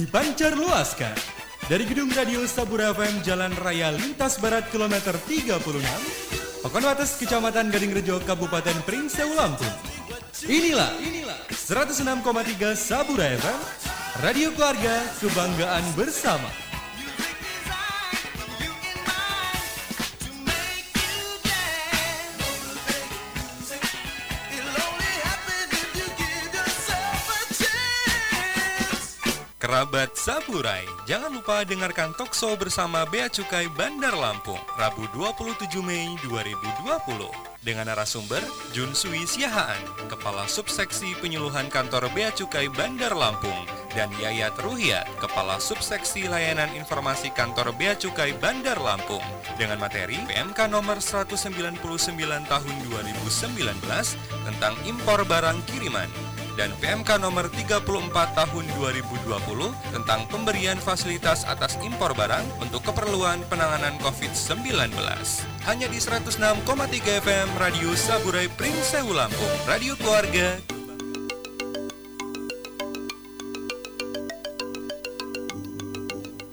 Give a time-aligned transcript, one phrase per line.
[0.00, 1.12] dipancar luaskan
[1.68, 5.60] dari gedung radio Sabura FM Jalan Raya Lintas Barat kilometer 36,
[6.64, 9.68] Pakonwates Kecamatan Gading Rejo Kabupaten Pringseu Lampung.
[10.48, 12.16] Inilah, inilah 106,3
[12.80, 13.60] Sabura FM,
[14.24, 16.48] radio keluarga kebanggaan bersama.
[31.06, 37.30] Jangan lupa dengarkan Tokso bersama Bea Cukai Bandar Lampung, Rabu 27 Mei 2020.
[37.62, 38.42] Dengan narasumber
[38.74, 39.78] Jun Sui Siahaan,
[40.10, 43.62] Kepala Subseksi Penyuluhan Kantor Bea Cukai Bandar Lampung,
[43.94, 49.22] dan Yayat Ruhiat, Kepala Subseksi Layanan Informasi Kantor Bea Cukai Bandar Lampung,
[49.54, 51.78] dengan materi PMK nomor 199
[52.50, 53.86] tahun 2019
[54.50, 56.10] tentang impor barang kiriman
[56.54, 57.84] dan PMK nomor 34
[58.34, 64.94] tahun 2020 tentang pemberian fasilitas atas impor barang untuk keperluan penanganan COVID-19.
[65.66, 70.56] Hanya di 106,3 FM Radio Saburai Pringseu Lampung, radio keluarga.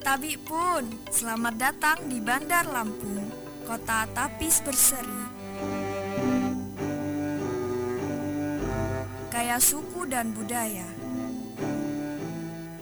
[0.08, 3.28] Tabi pun, selamat datang di Bandar Lampung,
[3.68, 5.37] kota tapis berseri.
[9.38, 10.90] Kaya suku dan budaya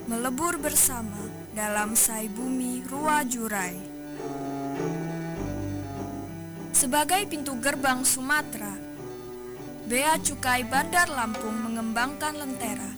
[0.07, 1.19] Melebur bersama
[1.51, 3.75] dalam sai bumi Rua Jurai.
[6.71, 8.71] Sebagai pintu gerbang Sumatera
[9.83, 12.91] Bea Cukai Bandar Lampung mengembangkan lentera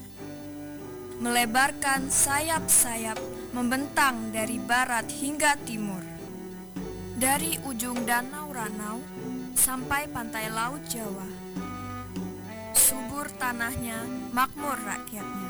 [1.18, 3.18] Melebarkan sayap-sayap
[3.58, 6.06] membentang dari barat hingga timur.
[7.18, 9.02] Dari ujung Danau Ranau
[9.58, 11.47] sampai pantai Laut Jawa
[12.78, 15.50] subur tanahnya, makmur rakyatnya.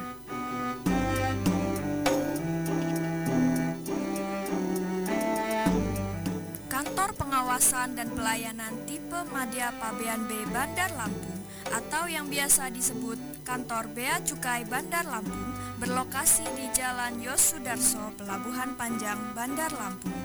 [6.72, 13.92] Kantor Pengawasan dan Pelayanan Tipe Madya Pabean B Bandar Lampung atau yang biasa disebut Kantor
[13.92, 15.52] Bea Cukai Bandar Lampung
[15.84, 20.16] berlokasi di Jalan Yos Sudarso, Pelabuhan Panjang, Bandar Lampung.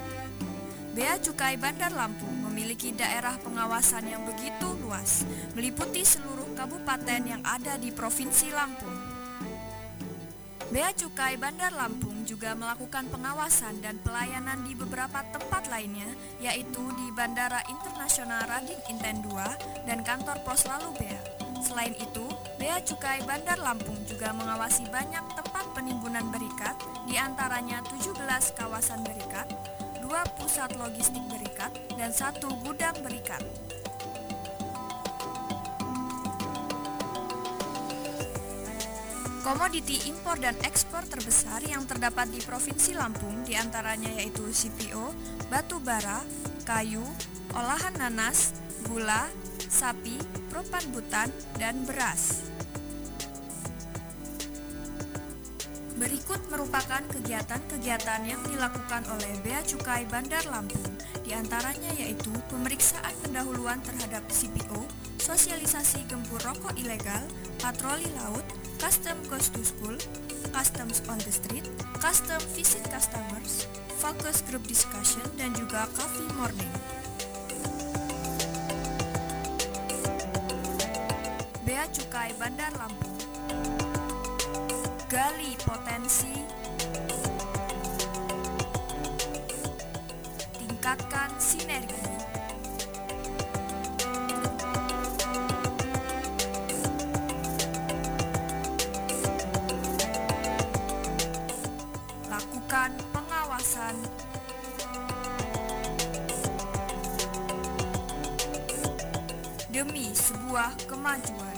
[0.94, 5.26] Bea Cukai Bandar Lampung memiliki daerah pengawasan yang begitu luas,
[5.58, 9.02] meliputi seluruh kabupaten yang ada di Provinsi Lampung.
[10.70, 16.06] Bea Cukai Bandar Lampung juga melakukan pengawasan dan pelayanan di beberapa tempat lainnya,
[16.38, 21.18] yaitu di Bandara Internasional Rading Inten 2 dan kantor pos lalu Bea.
[21.66, 22.30] Selain itu,
[22.62, 26.78] Bea Cukai Bandar Lampung juga mengawasi banyak tempat penimbunan berikat,
[27.10, 28.14] di antaranya 17
[28.54, 29.50] kawasan berikat,
[30.12, 33.40] dua pusat logistik berikat, dan satu gudang berikat.
[39.40, 45.16] Komoditi impor dan ekspor terbesar yang terdapat di Provinsi Lampung di antaranya yaitu CPO,
[45.48, 46.20] batu bara,
[46.68, 47.00] kayu,
[47.56, 48.52] olahan nanas,
[48.84, 49.32] gula,
[49.64, 50.20] sapi,
[50.52, 52.52] propan butan, dan beras.
[55.92, 63.76] Berikut merupakan kegiatan-kegiatan yang dilakukan oleh Bea Cukai Bandar Lampung, di antaranya yaitu pemeriksaan pendahuluan
[63.84, 64.88] terhadap CPO,
[65.20, 67.20] sosialisasi gempur rokok ilegal,
[67.60, 68.44] patroli laut,
[68.80, 69.96] custom goes to school,
[70.56, 71.68] customs on the street,
[72.00, 73.68] custom visit customers,
[74.00, 76.72] focus group discussion, dan juga coffee morning.
[81.68, 83.12] Bea Cukai Bandar Lampung
[85.12, 86.32] gali potensi,
[90.56, 92.00] tingkatkan sinergi.
[102.32, 104.00] Lakukan pengawasan
[109.68, 111.51] demi sebuah kemajuan.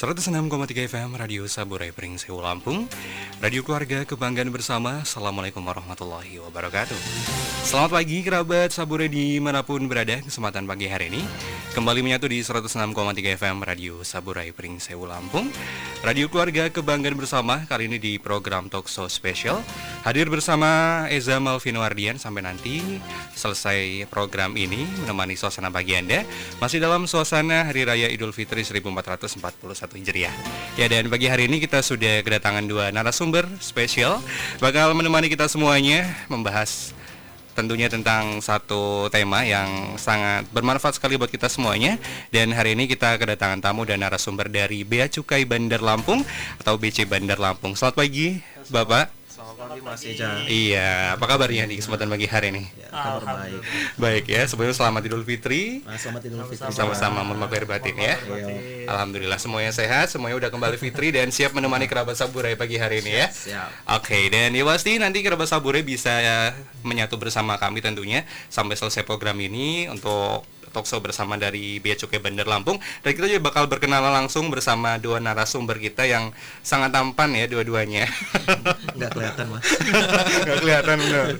[0.00, 2.88] 106,3 FM Radio Saburai Pringsewu Lampung.
[3.36, 5.04] Radio Keluarga Kebanggaan Bersama.
[5.04, 6.96] Assalamualaikum warahmatullahi wabarakatuh.
[7.68, 10.16] Selamat pagi kerabat Saburai di mana pun berada.
[10.24, 11.20] Kesempatan pagi hari ini
[11.76, 12.90] Kembali menyatu di 106,3
[13.36, 15.52] FM Radio Saburai Pringsewu Lampung
[16.00, 19.60] Radio Keluarga Kebanggaan Bersama Kali ini di program Talkshow Special.
[20.00, 22.80] Hadir bersama Eza Malvino Ardian Sampai nanti
[23.36, 26.24] selesai program ini Menemani suasana pagi Anda.
[26.56, 30.32] Masih dalam suasana Hari Raya Idul Fitri 1441 Hijriah.
[30.80, 34.24] Ya dan pagi hari ini kita sudah kedatangan dua narasumber spesial.
[34.56, 36.96] Bakal menemani kita semuanya membahas
[37.60, 42.00] tentunya tentang satu tema yang sangat bermanfaat sekali buat kita semuanya
[42.32, 46.24] dan hari ini kita kedatangan tamu dan narasumber dari Bea Cukai Bandar Lampung
[46.56, 47.76] atau BC Bandar Lampung.
[47.76, 48.40] Selamat pagi,
[48.72, 49.19] Bapak.
[49.60, 50.28] Selamat pagi Mas Eja.
[50.48, 50.90] Iya,
[51.20, 52.64] apa kabarnya di kesempatan pagi hari ini?
[52.80, 53.60] Ya, kabar baik.
[54.00, 55.84] Baik ya, sebelumnya selamat Idul Fitri.
[55.84, 56.72] Nah, selamat Idul Fitri.
[56.72, 58.16] Sama-sama mohon maaf lahir batin ya.
[58.16, 58.88] Iya.
[58.88, 63.12] Alhamdulillah semuanya sehat, semuanya udah kembali fitri dan siap menemani kerabat Saburai pagi hari ini
[63.20, 63.28] ya.
[63.28, 64.00] Siap.
[64.00, 69.04] Oke, dan ya pasti nanti kerabat Saburai bisa ya, menyatu bersama kami tentunya sampai selesai
[69.04, 70.40] program ini untuk
[70.70, 75.18] talkshow bersama dari Bea Cukai Bandar Lampung dan kita juga bakal berkenalan langsung bersama dua
[75.18, 76.30] narasumber kita yang
[76.60, 78.06] sangat tampan ya dua-duanya.
[78.96, 79.64] Nggak kelihatan Mas.
[80.44, 81.26] Nggak kelihatan benar.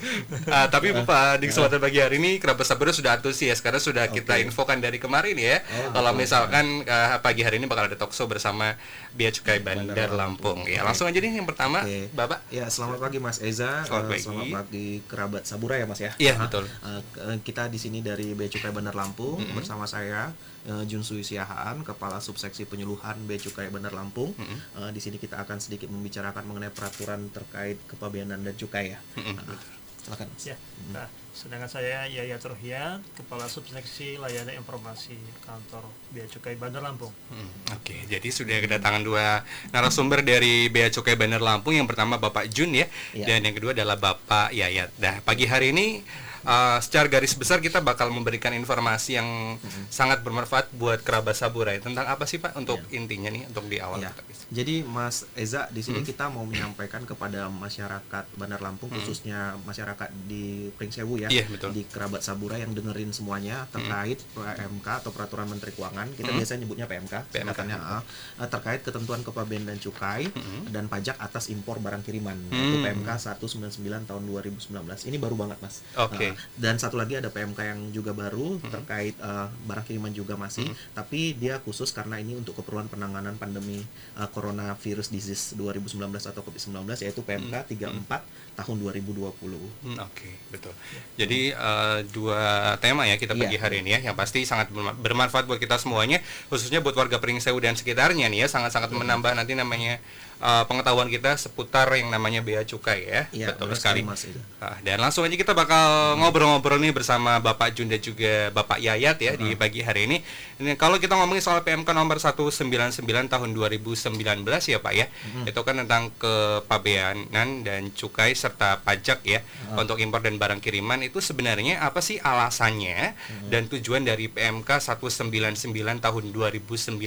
[0.50, 4.41] Ah, tapi Bapak di kesempatan pagi hari ini kerabat Saburai sudah antusias karena sudah kita
[4.41, 5.62] infokan dari kemarin ya.
[5.62, 6.21] Oh, Kalau betul.
[6.27, 8.75] misalkan eh, pagi hari ini bakal ada talkshow bersama
[9.12, 10.67] Bea Cukai Bandar Lampung.
[10.67, 12.11] Ya, langsung aja nih yang pertama, Oke.
[12.11, 12.43] Bapak.
[12.50, 13.87] Ya, selamat pagi Mas Eza.
[13.87, 14.23] Selamat Eh, pagi.
[14.23, 16.11] Selamat pagi kerabat Sabura ya Mas ya.
[16.19, 16.65] Iya, betul.
[16.67, 17.00] eh,
[17.41, 19.19] kita di sini dari Bea Cukai Bandar Lampung
[19.52, 20.32] bersama saya
[20.64, 24.32] eh, Junsui Siahaan, Kepala Subseksi Penyuluhan Bea Cukai Bandar Lampung.
[24.37, 28.99] Eh, di sini kita akan sedikit membicarakan mengenai peraturan terkait kepabeanan dan cukai ya.
[29.17, 29.61] Ah,
[30.00, 30.26] silakan.
[30.28, 30.44] Mas.
[30.44, 30.56] Ya,
[30.90, 37.12] nah, sedangkan saya Yaya Turhian, Kepala Subseksi Layanan Informasi Kantor Bea Cukai Bandar Lampung.
[37.28, 41.76] Hmm, Oke, jadi sudah kedatangan dua narasumber dari Bea Cukai Bandar Lampung.
[41.76, 43.28] Yang pertama Bapak Jun ya, Iya.
[43.28, 44.96] dan yang kedua adalah Bapak Yayat.
[44.96, 46.00] Nah, pagi hari ini
[46.43, 49.59] uh, secara garis besar kita bakal memberikan informasi yang
[49.89, 51.79] sangat bermanfaat buat kerabat Saburai.
[51.79, 54.11] Tentang apa sih Pak untuk intinya nih untuk di awal Ya.
[54.11, 54.43] kita bisa.
[54.51, 55.87] Jadi Mas Eza di Hmm.
[55.87, 61.37] sini kita mau menyampaikan kepada masyarakat Bandar Lampung khususnya masyarakat di Pringsewu ya, Hmm.
[61.37, 61.71] Iya, betul.
[61.73, 66.11] di kerabat Sabura yang dengerin semuanya terkait PMK atau Peraturan Menteri Keuangan.
[66.13, 66.39] Kita Hmm.
[66.39, 67.59] biasanya nyebutnya PMK, PMK.
[67.73, 68.03] ah,
[68.37, 70.27] eh, terkait ketentuan kepabeanan dan cukai
[70.67, 72.51] dan pajak atas impor barang kiriman Hmm.
[72.51, 75.05] yaitu PMK 199 tahun 2019.
[75.05, 75.83] Ini baru banget Mas.
[75.97, 76.30] Oke.
[76.55, 81.32] Dan satu lagi ada PMK yang juga baru terkait eh, barang kiriman juga masih, tapi
[81.32, 83.81] dia khusus karena ini untuk keperluan penanganan pandemi
[84.15, 88.23] eh, coronavirus disease 2019 atau COVID-19 yaitu PMK 34
[88.56, 89.32] tahun 2020.
[89.81, 90.75] Hmm, Oke, betul.
[91.17, 92.41] Jadi eh, dua
[92.77, 96.21] tema ya kita pagi hari ini ya, yang pasti sangat berma- bermanfaat buat kita semuanya,
[96.49, 99.97] khususnya buat warga Pringsewu dan sekitarnya nih ya, sangat-sangat menambah nanti namanya
[100.41, 104.01] eh, pengetahuan kita seputar yang namanya bea cukai ya, Iya, betul sekali.
[104.01, 104.41] Mas, itu.
[104.61, 109.20] Ah, dan langsung aja kita bakal ngobrol-ngobrol nih bersama Bapak Jun dan juga Bapak Yayat
[109.20, 110.25] ya di pagi hari ini.
[110.61, 115.06] Ini kalau kita ngomongin soal PMK nomor 199 tahun 2019 ya Pak ya.
[115.44, 119.41] Itu kan tentang kepabeanan dan cukai serta pajak ya
[119.77, 123.17] untuk impor dan barang kiriman itu sebenarnya apa sih alasannya
[123.53, 127.01] dan tujuan dari PMK 199 tahun 2019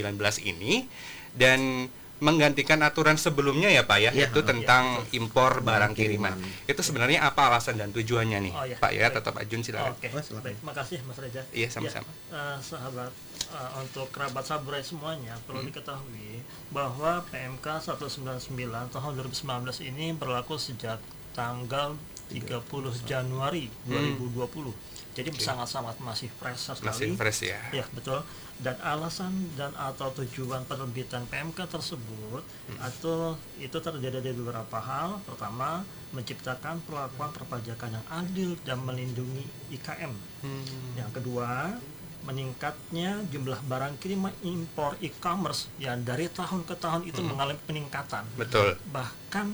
[0.46, 0.86] ini
[1.34, 6.34] dan menggantikan aturan sebelumnya ya Pak ya, Iya, itu iya, tentang impor barang kiriman.
[6.34, 6.64] kiriman.
[6.64, 8.76] Itu sebenarnya apa alasan dan tujuannya nih, Oh, iya.
[8.76, 9.18] Pak ya, Baik.
[9.18, 9.92] atau Pak Jun silakan.
[9.92, 10.44] Oke, Oh, silakan.
[10.44, 11.42] baik, makasih Mas Reza.
[11.50, 12.06] Iya, sama-sama.
[12.06, 13.10] Ya, eh, sahabat,
[13.50, 15.68] eh, untuk kerabat Saburai semuanya perlu Hmm.
[15.68, 16.40] diketahui
[16.70, 18.46] bahwa PMK 199
[18.88, 21.02] tahun 2019 ini berlaku sejak
[21.32, 22.62] tanggal 30
[23.02, 24.72] Januari 2020.
[25.14, 26.84] Jadi sangat-sangat masih fresh Hmm.
[26.84, 27.14] Masih sekali.
[27.14, 27.60] fresh ya.
[27.72, 28.18] Ya betul.
[28.56, 32.78] Dan alasan dan atau tujuan penerbitan PMK tersebut Hmm.
[32.80, 35.22] atau itu terjadi dari beberapa hal.
[35.22, 40.14] Pertama, menciptakan perlakuan perpajakan yang adil dan melindungi IKM.
[40.40, 40.66] Hmm.
[40.94, 41.78] Yang kedua,
[42.24, 48.24] meningkatnya jumlah barang kiriman impor e-commerce yang dari tahun ke tahun itu mengalami peningkatan.
[48.24, 48.38] Hmm.
[48.40, 48.74] Betul.
[48.88, 49.46] Bahkan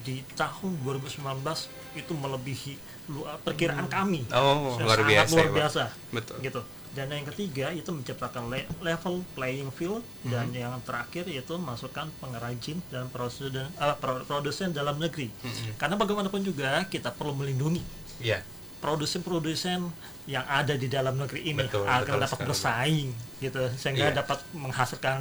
[0.00, 2.74] di tahun 2019 itu melebihi
[3.38, 4.24] perkiraan kami.
[4.30, 6.36] Oh, luar Sangat biasa luar biasa Betul.
[6.40, 10.62] gitu dan yang ketiga itu menciptakan le- level playing field dan Mm-hmm.
[10.62, 15.74] yang terakhir itu masukkan pengrajin dan produsen eh, pro- produsen dalam negeri Mm-hmm.
[15.74, 17.82] karena bagaimanapun juga kita perlu melindungi
[18.18, 18.46] Iya.
[18.78, 19.90] produsen-produsen
[20.24, 22.48] yang ada di dalam negeri ini Betul, agar betul dapat sekali.
[22.48, 23.08] bersaing
[23.38, 24.16] gitu sehingga Iya.
[24.16, 25.18] dapat menghasilkan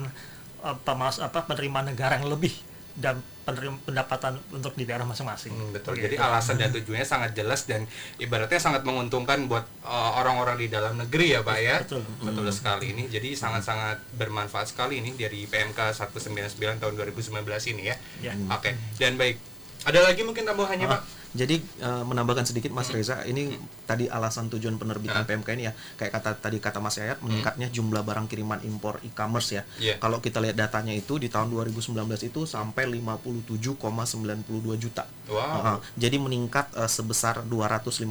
[0.61, 2.53] eh, pemas apa penerimaan negara yang lebih
[2.93, 5.51] dan pendapatan untuk di daerah masing-masing.
[5.51, 6.00] Hmm, betul.
[6.00, 6.07] Gitu.
[6.07, 7.83] Jadi alasan dan tujuannya sangat jelas dan
[8.15, 11.75] ibaratnya sangat menguntungkan buat uh, orang-orang di dalam negeri ya, Pak ya.
[11.83, 12.07] Betul.
[12.23, 13.12] Betul sekali ini.
[13.12, 17.43] Jadi sangat-sangat bermanfaat sekali ini dari PMK 199 tahun 2019
[17.75, 17.95] ini ya.
[18.23, 18.33] Ya.
[18.55, 18.79] Oke.
[18.95, 19.35] Dan baik.
[19.83, 21.22] Ada lagi mungkin tambahannya, Ah, Pak?
[21.33, 23.57] Jadi eh, menambahkan sedikit Mas Reza, ini
[23.89, 25.27] tadi alasan tujuan penerbitan Ah.
[25.27, 29.49] PMK ini ya, kayak kata tadi kata Mas Yayat, meningkatnya jumlah barang kiriman impor e-commerce
[29.57, 29.63] ya.
[29.81, 29.95] Iya.
[29.97, 35.09] Kalau kita lihat datanya itu di tahun 2019 itu sampai 57,92 juta.
[35.29, 35.41] Wow.
[35.41, 38.05] Uh, jadi meningkat eh, sebesar 254%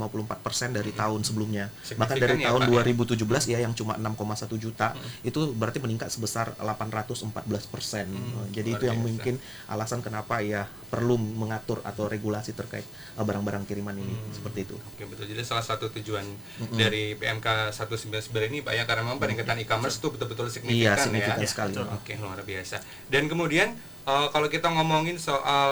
[0.74, 1.70] dari tahun sebelumnya.
[1.94, 3.18] Bahkan dari ya, tahun Pak, ya?
[3.18, 7.30] 2017 ya yang cuma 6,1 juta itu berarti meningkat sebesar 814%.
[7.30, 9.06] Uh, jadi luar itu yang biasa.
[9.06, 9.34] mungkin
[9.70, 12.84] alasan kenapa ya perlu mengatur atau regulasi terkait
[13.16, 14.76] uh, barang-barang kiriman ini seperti itu.
[14.76, 15.24] Oke betul.
[15.24, 16.20] Jadi salah satu tujuan
[16.76, 21.40] dari PMK 199 ini Pak ya karena memang peningkatan e-commerce itu betul-betul signifikan, Iya, signifikan
[21.40, 21.48] ya.
[21.48, 21.72] sekali.
[21.80, 22.84] Oke, luar biasa.
[23.08, 23.72] Dan kemudian
[24.06, 25.70] eh, kalau kita ngomongin soal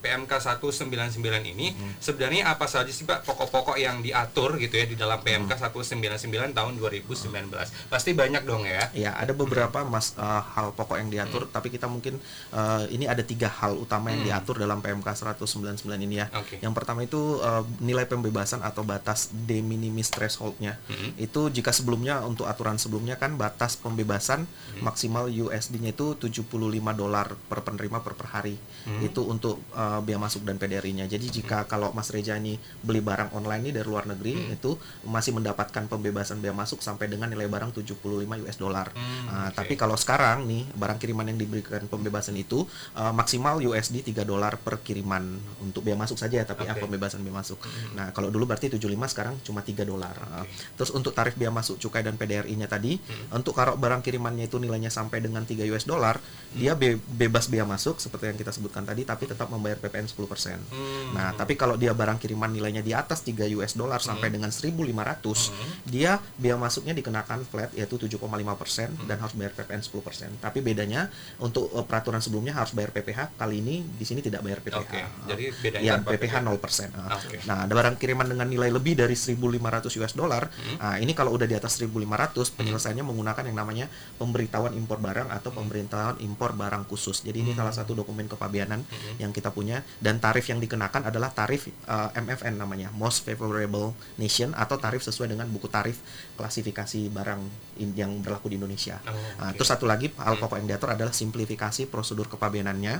[0.00, 5.18] PMK 199 ini, sebenarnya apa saja sih Pak pokok-pokok yang diatur gitu ya di dalam
[5.22, 7.50] PMK 199 tahun 2019?
[7.88, 8.90] Pasti banyak dong ya.
[8.94, 12.18] Ya, ada beberapa mas uh, hal pokok yang diatur, tapi kita mungkin
[12.54, 16.26] uh, ini ada tiga hal utama yang diatur dalam PMK 199 ini ya.
[16.34, 16.62] Oke.
[16.62, 20.78] Yang pertama itu uh, nilai pembebasan atau batas de minimis thresholdnya.
[21.18, 24.46] Itu jika sebelumnya untuk aturan sebelumnya kan batas pembebasan
[24.80, 26.46] maksimal USD-nya itu 75
[26.94, 28.54] dolar per penerima per, per hari.
[29.00, 31.04] Itu untuk uh, biaya masuk dan PDRI-nya.
[31.04, 35.32] Jadi jika kalau Mas Reja ini beli barang online ini dari luar negeri itu masih
[35.32, 37.96] mendapatkan pembebasan biaya masuk sampai dengan nilai barang 75
[38.38, 38.92] US dollar.
[38.92, 39.56] Hmm, Nah, oke.
[39.56, 42.64] Tapi kalau sekarang nih barang kiriman yang diberikan pembebasan itu
[42.94, 45.24] uh, maksimal USD 3 dolar per kiriman
[45.58, 46.84] untuk biaya masuk saja tapi ya Oke.
[46.84, 47.58] pembebasan biaya masuk.
[47.92, 50.12] Nah, kalau dulu berarti 75 sekarang cuma 3 dolar.
[50.14, 52.98] Uh, Terus untuk tarif biaya masuk cukai dan PDRI-nya tadi
[53.30, 56.18] untuk kalau barang kirimannya itu nilainya sampai dengan 3 US dollar,
[56.50, 60.18] dia be- bebas biaya masuk seperti yang kita sebutkan tadi tapi tetap membayar PPN 10%.
[60.18, 61.14] Hmm.
[61.14, 65.86] Nah, tapi kalau dia barang kiriman nilainya di atas 3 US dollar sampai dengan 1.500,
[65.86, 70.42] dia biaya masuknya dikenakan flat yaitu 7,5% dan harus bayar PPN 10%.
[70.42, 71.06] Tapi bedanya
[71.38, 74.80] untuk eh, peraturan sebelumnya harus bayar PPH, kali ini di sini tidak bayar PPH.
[74.80, 76.90] Oke, jadi bedanya ya, PPH PPH?
[76.90, 76.96] 0%.
[76.96, 77.20] Ah.
[77.20, 77.36] Oke.
[77.44, 80.48] Nah, ada barang kiriman dengan nilai lebih dari 1.500 US dollar.
[80.48, 80.76] Hmm.
[80.80, 85.50] Nah, ini kalau udah di atas 1.500, penyelesaiannya menggunakan yang namanya pemberitahuan impor barang atau
[85.52, 85.66] Hmm.
[85.68, 87.20] pemberitahuan impor barang khusus.
[87.28, 89.16] Jadi ini salah satu dokumen kepabianan Hmm.
[89.18, 94.50] yang kita punya dan tarif yang dikenakan adalah tarif uh, MFN namanya, Most Favorable Nation
[94.52, 96.00] atau tarif sesuai dengan buku tarif
[96.34, 97.40] klasifikasi barang
[97.76, 98.96] in- yang berlaku di Indonesia.
[99.02, 99.56] Oh, Nah, oke.
[99.56, 102.94] terus satu lagi hal pokok yang diatur adalah simplifikasi prosedur kepabianannya.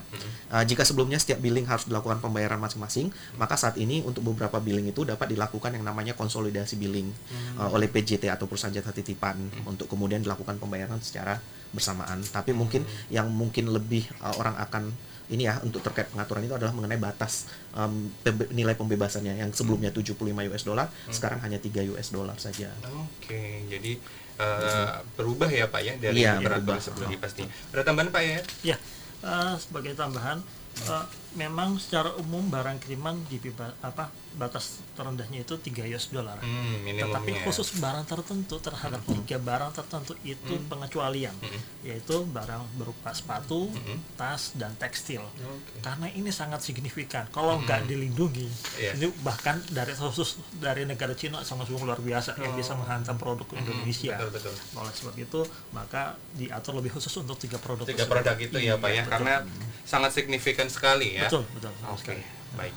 [0.49, 4.89] Uh, jika sebelumnya setiap billing harus dilakukan pembayaran masing-masing, maka saat ini untuk beberapa billing
[4.89, 7.09] itu dapat dilakukan yang namanya konsolidasi billing
[7.57, 11.39] uh, oleh PJT atau perusahaan jasa titipan untuk kemudian dilakukan pembayaran secara
[11.73, 12.21] bersamaan.
[12.25, 14.85] Tapi mungkin yang mungkin lebih uh, orang akan
[15.29, 19.93] ini ya untuk terkait pengaturan itu adalah mengenai batas um, pembe- nilai pembebasannya yang sebelumnya
[19.93, 22.73] 75 US dollar sekarang hanya 3 US dollar saja.
[22.89, 24.01] Oke, jadi
[24.41, 26.77] eh, berubah ya Pak ya dari peraturan berubah.
[26.81, 27.45] sebelumnya pasti.
[27.77, 28.41] Ada tambahan Pak ya?
[28.73, 28.77] Ya,
[29.21, 30.41] eh, sebagai tambahan,
[30.89, 31.05] eh,
[31.37, 33.37] memang secara umum barang kiriman di
[33.85, 34.09] apa
[34.39, 36.39] batas terendahnya itu 3 US dollar.
[36.39, 36.87] Hmm.
[36.87, 41.35] Tetapi khusus barang tertentu terhadap tiga barang tertentu itu pengecualian,
[41.83, 43.69] yaitu barang berupa sepatu,
[44.15, 45.21] tas, dan tekstil.
[45.27, 45.83] Oke.
[45.83, 47.27] Karena ini sangat signifikan.
[47.29, 48.47] Kalau nggak dilindungi,
[48.79, 48.95] Iya.
[48.95, 54.15] ini bahkan dari khusus dari negara Cina sangat-sangat luar biasa yang bisa menghantam produk Indonesia.
[54.17, 54.55] Betul betul.
[54.79, 55.41] Oleh sebab itu,
[55.75, 57.83] maka diatur lebih khusus untuk tiga produk.
[57.85, 59.13] Tiga produk itu ya Pak ya, Iya, betul.
[59.19, 59.35] karena
[59.83, 61.27] sangat signifikan sekali ya.
[61.27, 61.73] betul betul.
[61.91, 62.15] Oke,
[62.55, 62.75] baik.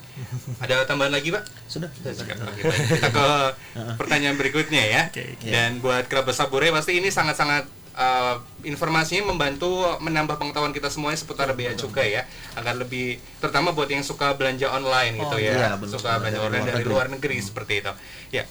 [0.59, 1.43] Ada tambahan lagi Pak?
[1.65, 1.87] Sudah.
[1.87, 2.81] Oke, baik.
[2.91, 3.27] Kita ke
[3.99, 5.01] pertanyaan berikutnya ya.
[5.07, 5.47] Oke, oke.
[5.47, 7.63] Dan buat kerabat Sabure pasti ini sangat-sangat
[7.93, 9.67] uh, informasinya membantu
[9.99, 12.23] menambah pengetahuan kita semuanya seputar bea cukai ya
[12.53, 15.91] agar lebih terutama buat yang suka belanja online gitu Oh, ya iya, benar.
[15.91, 16.91] suka belanja Dari online luar dari negeri.
[16.91, 17.91] luar negeri seperti itu
[18.31, 18.43] ya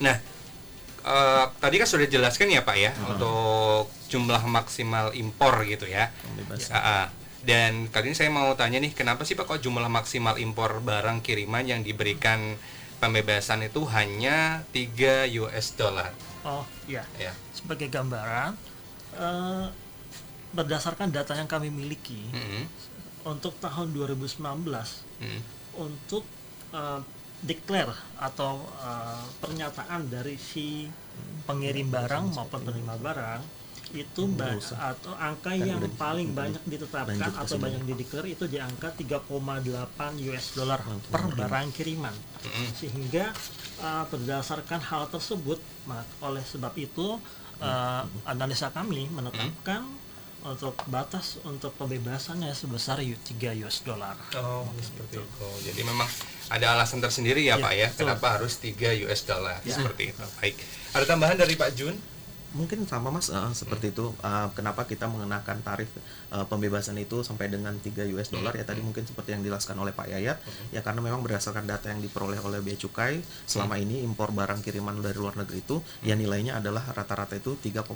[0.00, 0.16] nah
[1.04, 6.10] uh, tadi kan sudah jelaskan ya pak ya untuk jumlah maksimal impor gitu ya.
[6.72, 7.04] Ah, ah.
[7.40, 11.24] Dan kali ini saya mau tanya nih kenapa sih pak kok jumlah maksimal impor barang
[11.24, 12.60] kiriman yang diberikan
[13.00, 17.04] pembebasan itu hanya 3 US dollar Oh iya.
[17.16, 18.56] ya Sebagai gambaran,
[19.12, 19.66] eh,
[20.50, 22.64] berdasarkan data yang kami miliki Mm-mm.
[23.24, 24.40] untuk tahun 2019
[25.20, 25.40] Mm.
[25.76, 26.24] untuk
[26.72, 27.00] eh,
[27.40, 30.88] declare atau eh, pernyataan dari si
[31.44, 33.40] pengirim barang maupun penerima barang
[33.92, 34.22] itu
[34.72, 39.50] atau angka yang udah di- paling banyak ditetapkan atau banyak dideklar itu di angka 3,8
[40.24, 42.14] US dollar per barang kiriman
[42.72, 43.34] sehingga
[43.78, 47.18] uh, berdasarkan hal tersebut mak- oleh sebab itu
[47.58, 49.84] uh, analisa kami menetapkan
[50.40, 53.20] untuk batas untuk pembebasannya sebesar 3
[53.60, 54.16] US dollar.
[54.34, 55.46] Oh, seperti itu.
[55.68, 56.08] Jadi memang
[56.48, 57.98] ada alasan tersendiri ya, Iya, Pak ya, betul.
[58.00, 58.72] kenapa harus 3
[59.04, 59.76] US dollar Ya.
[59.76, 60.24] seperti itu.
[60.40, 60.56] Baik.
[60.90, 61.92] Ada tambahan dari Pak Jun?
[62.50, 63.30] Mungkin sama Mas.
[63.30, 64.10] Eh, seperti itu.
[64.22, 68.54] Eh, kenapa kita mengenakan tarif eh, pembebasan itu sampai dengan 3 US dollar?
[68.58, 70.38] Ya tadi mungkin seperti yang dijelaskan oleh Pak Yayat.
[70.74, 74.98] Ya karena memang berdasarkan data yang diperoleh oleh Bea Cukai selama ini impor barang kiriman
[74.98, 77.86] dari luar negeri itu ya nilainya adalah rata-rata itu 3,8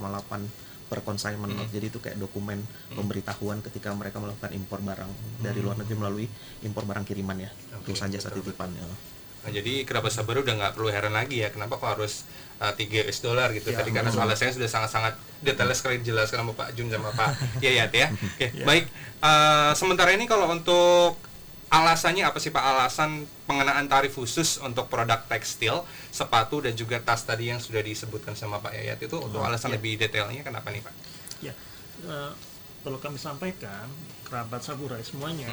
[0.84, 1.50] per consignment.
[1.50, 1.72] Note.
[1.72, 2.60] jadi itu kayak dokumen
[2.92, 6.26] pemberitahuan ketika mereka melakukan impor barang dari luar negeri melalui
[6.62, 7.50] impor barang kiriman ya.
[7.80, 8.84] Oke, itu saja betul, titipan ya.
[9.44, 11.52] Nah, jadi kerabat sabar udah nggak perlu heran lagi ya.
[11.52, 12.24] Kenapa kok harus
[12.64, 14.24] uh, 3 US dollar gitu Ya, tadi karena betul.
[14.24, 17.30] alasannya sudah sangat-sangat detail sekali dijelaskan sama Pak Jun sama Pak
[17.64, 18.08] Yayat ya.
[18.08, 18.64] Oke, Ya.
[18.64, 18.84] baik.
[19.18, 21.20] Uh, sementara ini kalau untuk
[21.66, 27.20] alasannya apa sih Pak alasan pengenaan tarif khusus untuk produk tekstil, sepatu dan juga tas
[27.20, 29.76] tadi yang sudah disebutkan sama Pak Yayat itu untuk alasan ya.
[29.76, 30.94] lebih detailnya kenapa nih Pak?
[31.40, 31.52] Ya,
[32.04, 32.30] eh,
[32.80, 33.90] perlu kami sampaikan
[34.22, 35.48] kerabat saburai semuanya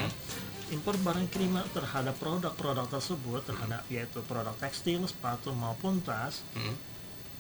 [0.68, 6.76] impor barang kiriman terhadap produk-produk tersebut terhadap yaitu produk tekstil, sepatu maupun tas Hmm.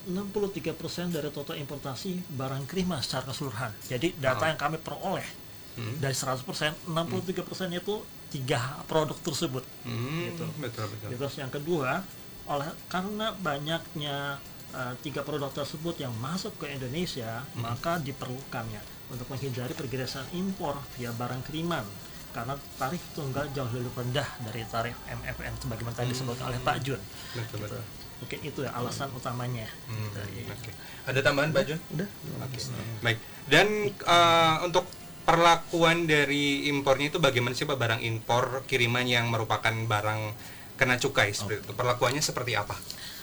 [0.03, 0.63] 63%
[1.09, 3.71] dari total importasi barang kiriman secara keseluruhan.
[3.83, 4.49] Jadi data Ah.
[4.49, 5.25] yang kami peroleh
[5.71, 5.95] Hmm.
[5.97, 9.63] dari 100%, 63% itu tiga produk tersebut.
[9.83, 10.43] Hmm, Gitu.
[10.57, 11.07] betul betul.
[11.11, 12.03] Terus yang kedua,
[12.45, 14.39] oleh karena banyaknya
[14.71, 21.11] uh, tiga produk tersebut yang masuk ke Indonesia, maka diperlukannya untuk menghindari pergerakan impor via
[21.11, 21.83] barang kiriman
[22.31, 27.01] karena tarif tunggal jauh lebih rendah dari tarif MFN sebagaimana tadi disebutkan oleh Pak Jun.
[27.35, 27.55] Betul Gitu.
[27.59, 27.83] betul.
[28.21, 29.65] Mungkin itu ya alasan utamanya.
[29.89, 30.53] Hmm, Gitu, ya.
[30.53, 30.71] Oke.
[31.09, 31.79] Ada tambahan Pak Jun?
[31.97, 32.07] udah
[32.45, 32.57] Oke.
[33.01, 33.17] Baik.
[33.49, 34.85] Dan eh, untuk
[35.21, 40.21] perlakuan dari impornya itu bagaimana sih Pak barang impor kiriman yang merupakan barang
[40.77, 41.73] kena cukai seperti itu.
[41.77, 42.73] Perlakuannya seperti apa?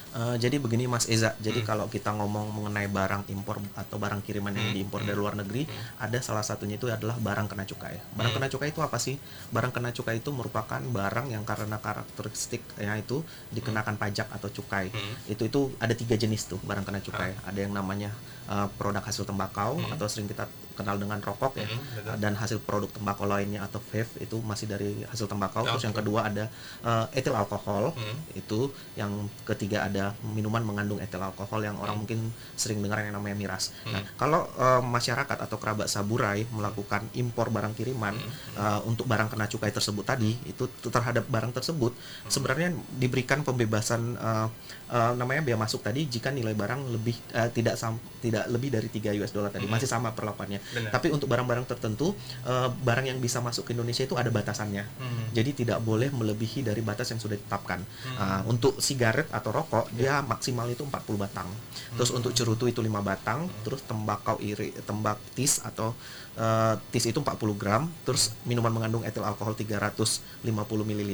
[0.09, 4.57] Eh, jadi begini Mas Eza, jadi kalau kita ngomong mengenai barang impor atau barang kiriman
[4.57, 5.69] yang Hmm, diimpor dari luar negeri,
[6.01, 8.01] ada salah satunya itu adalah barang kena cukai.
[8.17, 8.41] Barang Hmm.
[8.41, 9.21] kena cukai itu apa sih?
[9.53, 13.21] Barang kena cukai itu merupakan barang yang karena karakteristiknya itu
[13.53, 14.89] dikenakan pajak atau cukai.
[14.89, 15.15] Hmm.
[15.29, 17.37] Itu itu ada tiga jenis tuh barang kena cukai.
[17.45, 18.09] Ada yang namanya
[18.49, 22.87] eh, produk hasil tembakau atau sering kita kenal dengan rokok ya, Hmm, dan hasil produk
[22.87, 25.67] tembakau lainnya atau vape itu masih dari hasil tembakau.
[25.67, 26.47] Terus yang kedua ada
[26.87, 27.91] eh, etil alkohol.
[27.99, 28.17] Hmm.
[28.37, 33.35] itu yang ketiga ada minuman mengandung etil alkohol yang orang mungkin sering dengar yang namanya
[33.35, 33.75] miras.
[33.91, 38.15] Nah, kalau eh, masyarakat atau kerabat saburai melakukan impor barang kiriman
[38.55, 41.91] eh, untuk barang kena cukai tersebut tadi itu terhadap barang tersebut
[42.31, 44.47] sebenarnya diberikan pembebasan eh,
[44.89, 48.89] eh, namanya bea masuk tadi jika nilai barang lebih eh, tidak sam- tidak lebih dari
[48.91, 50.59] 3 US dollar tadi masih sama perlakuannya.
[50.59, 50.91] Benar.
[50.91, 54.85] Tapi untuk barang-barang tertentu eh, barang yang bisa masuk ke Indonesia itu ada batasannya.
[54.99, 55.27] Hmm.
[55.33, 57.81] Jadi tidak boleh melebihi dari batas yang sudah ditetapkan.
[58.19, 61.49] Nah, untuk sigaret atau rokok dia maksimal itu 40 batang.
[61.95, 65.95] Terus untuk cerutu itu 5 batang, terus tembakau iri, tembak tis atau
[66.37, 70.43] eh, tis itu 40 gram, terus minuman mengandung etil alkohol 350
[70.85, 71.13] ml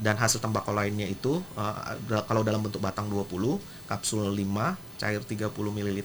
[0.00, 1.38] dan hasil tembakau lainnya itu
[2.04, 6.00] da- kalau dalam bentuk batang 20, kapsul 5, cair 30 ml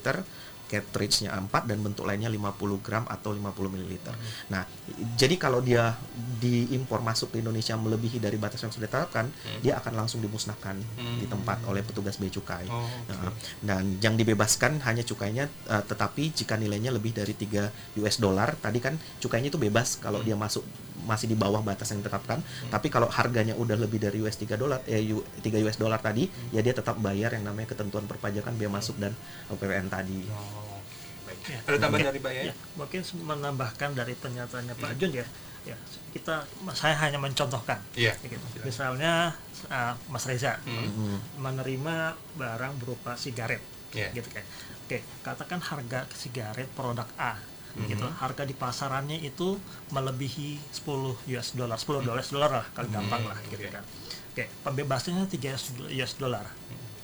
[0.65, 4.01] cartridge-nya 4 dan bentuk lainnya 50 gram atau 50 ml.
[4.49, 4.65] Nah,
[5.13, 5.93] jadi kalau dia
[6.41, 9.29] diimpor masuk ke Indonesia melebihi dari batas yang sudah ditetapkan,
[9.61, 10.73] dia akan langsung dimusnahkan
[11.21, 12.65] di tempat oleh petugas bea cukai.
[12.65, 13.13] Oh, oke.
[13.13, 13.29] Nah,
[13.61, 17.69] dan yang dibebaskan hanya cukainya eh, tetapi jika nilainya lebih dari 3
[18.01, 20.65] US dollar, tadi kan cukainya itu bebas kalau dia masuk
[21.01, 22.39] masih di bawah batas yang ditetapkan.
[22.65, 26.23] Tapi kalau harganya udah lebih dari US 3 dolar eh U- 3 US dollar tadi,
[26.49, 29.11] ya dia tetap bayar yang namanya ketentuan perpajakan bea masuk dan
[29.49, 30.23] PPN tadi.
[30.27, 30.95] Oh, oke.
[31.25, 31.39] Baik.
[31.45, 32.43] Ya, Ada tambahan mungkin- dari Pak ya?
[32.45, 34.97] ya, mungkin menambahkan dari pernyataannya Pak Hmm.
[34.97, 35.27] Jun ya.
[35.65, 35.73] Ya,
[36.11, 37.81] kita saya hanya mencontohkan.
[37.93, 38.13] Iya.
[38.21, 38.37] Gitu.
[38.61, 39.33] Misalnya
[39.65, 41.17] uh, Mas Reza Hmm.
[41.35, 41.95] menerima
[42.33, 44.13] barang berupa sigaret, Iya.
[44.13, 44.45] gitu kan.
[44.85, 47.33] Oke, katakan harga sigaret produk A,
[47.75, 47.87] Hmm.
[47.91, 48.07] gitu.
[48.07, 49.59] Harga di pasarannya itu
[49.91, 53.75] melebihi 10 US dollar, 10 dolar dolar lah, kalau gampang lah, gitu oke.
[53.75, 53.83] kan.
[54.31, 55.55] Oke, pembebasannya 3
[55.99, 56.47] US dollar,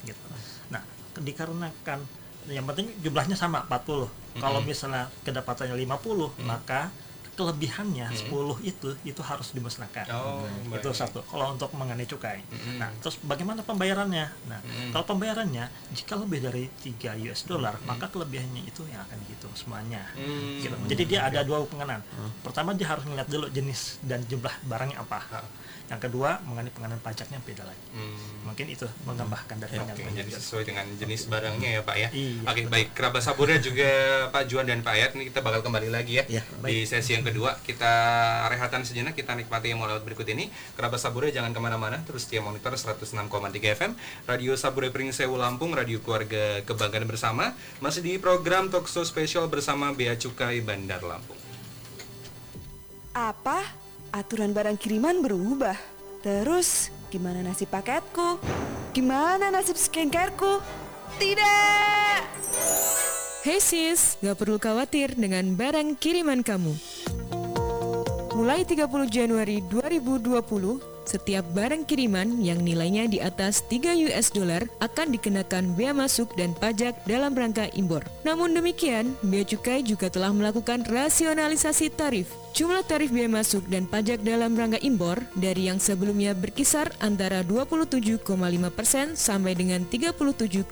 [0.07, 0.25] gitu.
[0.71, 0.83] Nah,
[1.19, 1.99] dikarenakan
[2.49, 4.07] yang penting jumlahnya sama 40.
[4.39, 6.89] Kalau misalnya kedapatannya 50, maka
[7.41, 8.29] kelebihannya 10
[8.63, 10.93] itu itu harus dimusnahkan Oh, itu baik.
[10.95, 12.77] satu kalau untuk mengenai cukai Mm-mm.
[12.77, 14.93] nah terus bagaimana pembayarannya nah Mm.
[14.93, 20.05] kalau pembayarannya jika lebih dari 3 US dollar maka kelebihannya itu yang akan dihitung semuanya
[20.13, 20.61] Hmm.
[20.61, 20.75] gitu.
[20.87, 22.05] jadi dia ada dua pengenaan
[22.39, 25.45] pertama dia harus melihat dulu jenis dan jumlah barangnya apa Ah.
[25.91, 28.47] Yang kedua mengenai pengenaan pajaknya beda lagi Hmm.
[28.47, 32.07] mungkin itu menambahkan dari Ya, pernyataan jadi sesuai dengan jenis barangnya ya Pak ya.
[32.09, 32.71] Iya, Oke, betul.
[32.71, 32.87] baik.
[32.93, 33.89] Kerabat Saburnya juga
[34.29, 37.21] Pak Juan dan Pak Ayat ini kita bakal kembali lagi ya Ya, di sesi yang
[37.21, 37.91] kedua kita
[38.47, 42.23] rehatan sejenak kita nikmati yang mau lewat berikut ini kerabat Sabure jangan ke mana-mana terus
[42.23, 43.11] setia monitor 106,3
[43.73, 43.91] FM
[44.23, 50.15] Radio Sabure Pringsewu Lampung Radio Keluarga Kebanggaan Bersama masih di program Talkshow Spesial bersama Bea
[50.15, 51.35] Cukai Bandar Lampung
[53.11, 53.80] Apa?
[54.11, 55.79] Aturan barang kiriman berubah.
[56.19, 58.43] Terus, gimana nasib paketku?
[58.91, 60.59] Gimana nasib skincareku?
[61.15, 62.19] Tidak!
[63.47, 66.75] Hey sis, gak perlu khawatir dengan barang kiriman kamu.
[68.35, 70.43] Mulai 30 Januari 2020,
[71.07, 76.51] setiap barang kiriman yang nilainya di atas 3 US dollar akan dikenakan bea masuk dan
[76.51, 78.03] pajak dalam rangka impor.
[78.27, 84.27] Namun demikian, Bea Cukai juga telah melakukan rasionalisasi tarif Jumlah tarif bea masuk dan pajak
[84.27, 88.27] dalam rangka impor dari yang sebelumnya berkisar antara 27,5%
[89.15, 90.67] sampai dengan 37,5%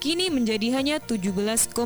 [0.00, 1.76] kini menjadi hanya 17,5%.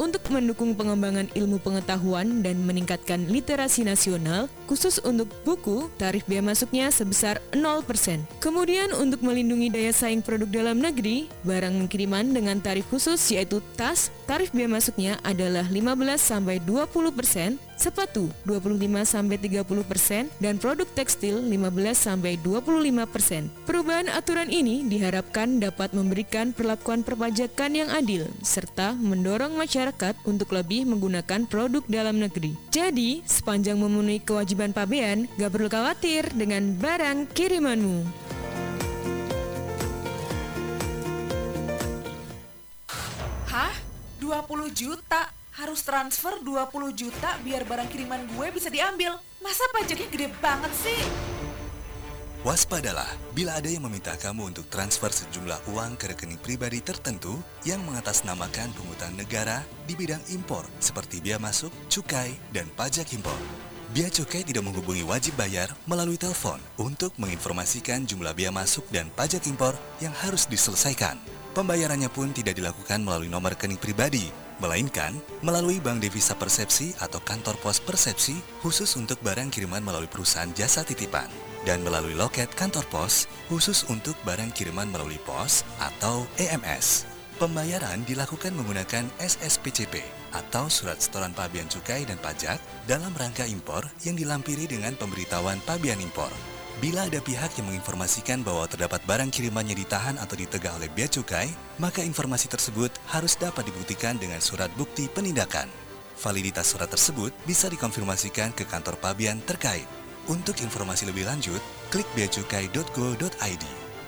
[0.00, 6.88] Untuk mendukung pengembangan ilmu pengetahuan dan meningkatkan literasi nasional, khusus untuk buku, tarif bea masuknya
[6.88, 8.24] sebesar 0%.
[8.40, 14.08] Kemudian untuk melindungi daya saing produk dalam negeri, barang kiriman dengan tarif khusus yaitu tas,
[14.24, 23.68] tarif bea masuknya adalah 15 sampai 20% sepatu 25-30% dan produk tekstil 15-25%.
[23.68, 30.88] Perubahan aturan ini diharapkan dapat memberikan perlakuan perpajakan yang adil serta mendorong masyarakat untuk lebih
[30.88, 32.56] menggunakan produk dalam negeri.
[32.72, 38.24] Jadi, sepanjang memenuhi kewajiban pabean, gak perlu khawatir dengan barang kirimanmu.
[43.52, 43.72] Hah?
[44.20, 45.30] 20 juta?
[45.56, 49.16] Harus transfer 20 juta biar barang kiriman gue bisa diambil.
[49.40, 51.00] Masa pajaknya gede banget sih?
[52.46, 57.34] Waspadalah bila ada yang meminta kamu untuk transfer sejumlah uang ke rekening pribadi tertentu
[57.66, 63.34] yang mengatasnamakan pungutan negara di bidang impor seperti biaya masuk, cukai, dan pajak impor.
[63.90, 69.46] Biaya Cukai tidak menghubungi wajib bayar melalui telepon untuk menginformasikan jumlah biaya masuk dan pajak
[69.46, 71.16] impor yang harus diselesaikan.
[71.54, 77.56] Pembayarannya pun tidak dilakukan melalui nomor rekening pribadi, melainkan melalui Bank Devisa Persepsi atau kantor
[77.60, 81.28] pos persepsi khusus untuk barang kiriman melalui perusahaan jasa titipan
[81.66, 87.06] dan melalui loket kantor pos khusus untuk barang kiriman melalui pos atau EMS.
[87.36, 90.00] Pembayaran dilakukan menggunakan SSPCP
[90.32, 92.56] atau Surat Setoran Pabean Cukai dan Pajak
[92.88, 96.32] dalam rangka impor yang dilampiri dengan pemberitahuan pabean impor.
[96.76, 101.48] Bila ada pihak yang menginformasikan bahwa terdapat barang kirimannya ditahan atau ditegah oleh bea cukai,
[101.80, 105.72] maka informasi tersebut harus dapat dibuktikan dengan surat bukti penindakan.
[106.20, 109.88] Validitas surat tersebut bisa dikonfirmasikan ke kantor pabean terkait.
[110.28, 113.64] Untuk informasi lebih lanjut, klik beacukai.go.id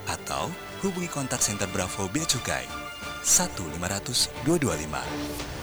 [0.09, 0.53] atau
[0.85, 2.69] hubungi kontak center Bravo Bea Cukai
[3.25, 5.58] 1500 225.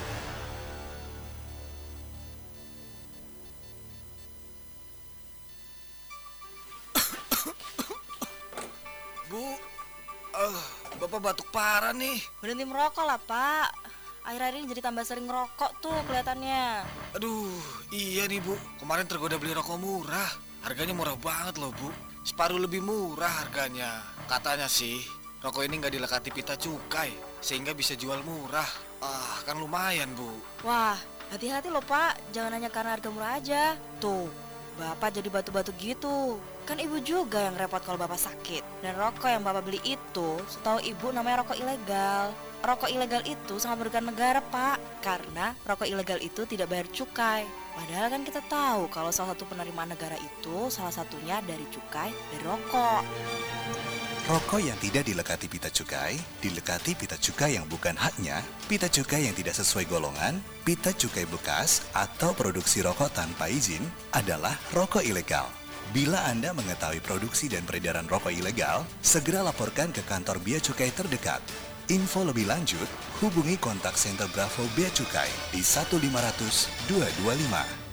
[10.35, 10.59] Uh,
[10.99, 12.19] Bapak batuk parah nih.
[12.43, 13.71] Berhenti merokok lah, Pak.
[14.25, 16.83] Akhir-akhir ini jadi tambah sering ngerokok tuh kelihatannya.
[17.15, 17.51] Aduh,
[17.95, 18.55] iya nih, Bu.
[18.79, 20.27] Kemarin tergoda beli rokok murah.
[20.63, 21.87] Harganya murah banget loh, Bu.
[22.25, 24.01] Separuh lebih murah harganya.
[24.25, 24.97] Katanya sih,
[25.39, 28.67] rokok ini nggak dilekati pita cukai, sehingga bisa jual murah.
[29.03, 30.31] Ah, kan lumayan, Bu.
[30.65, 30.97] Wah,
[31.29, 32.33] hati-hati loh, Pak.
[32.33, 33.77] Jangan hanya karena harga murah aja.
[34.01, 34.25] Tuh,
[34.75, 36.39] Bapak jadi batu-batu gitu.
[36.67, 38.63] Kan ibu juga yang repot kalau bapak sakit.
[38.83, 42.35] Dan rokok yang bapak beli itu, setahu ibu namanya rokok ilegal.
[42.65, 44.99] Rokok ilegal itu sangat merugikan negara, Pak.
[45.05, 47.45] Karena rokok ilegal itu tidak bayar cukai.
[47.75, 52.43] Padahal kan kita tahu kalau salah satu penerimaan negara itu salah satunya dari cukai dari
[52.47, 53.03] rokok.
[54.25, 59.37] Rokok yang tidak dilekati pita cukai, dilekati pita cukai yang bukan haknya, pita cukai yang
[59.37, 63.85] tidak sesuai golongan, pita cukai bekas, atau produksi rokok tanpa izin
[64.17, 65.45] adalah rokok ilegal.
[65.93, 71.45] Bila Anda mengetahui produksi dan peredaran rokok ilegal, segera laporkan ke kantor Bea Cukai terdekat.
[71.93, 72.89] Info lebih lanjut,
[73.21, 77.84] hubungi kontak Center Bravo Bea Cukai di 1500 225.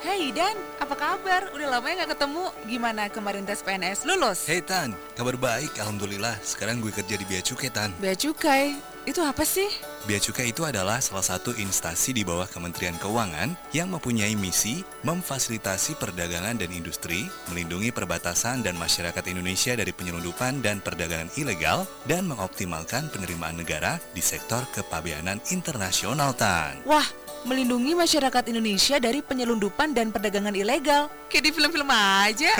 [0.00, 1.52] Hey Dan, apa kabar?
[1.52, 2.48] Udah lama ya gak ketemu.
[2.64, 4.08] Gimana kemarin tes PNS?
[4.08, 4.48] Lulus?
[4.48, 6.40] Hey Tan, kabar baik, Alhamdulillah.
[6.40, 7.92] Sekarang gue kerja di Bea Cukai, Tan.
[8.00, 8.80] Bea Cukai?
[9.04, 9.68] Itu apa sih?
[10.08, 16.00] Bea Cukai itu adalah salah satu instansi di bawah Kementerian Keuangan yang mempunyai misi memfasilitasi
[16.00, 23.12] perdagangan dan industri, melindungi perbatasan dan masyarakat Indonesia dari penyelundupan dan perdagangan ilegal, dan mengoptimalkan
[23.12, 26.88] penerimaan negara di sektor kepabeanan internasional, Tan.
[26.88, 27.04] Wah,
[27.46, 31.08] melindungi masyarakat Indonesia dari penyelundupan dan perdagangan ilegal.
[31.30, 32.52] Kayak di film-film aja.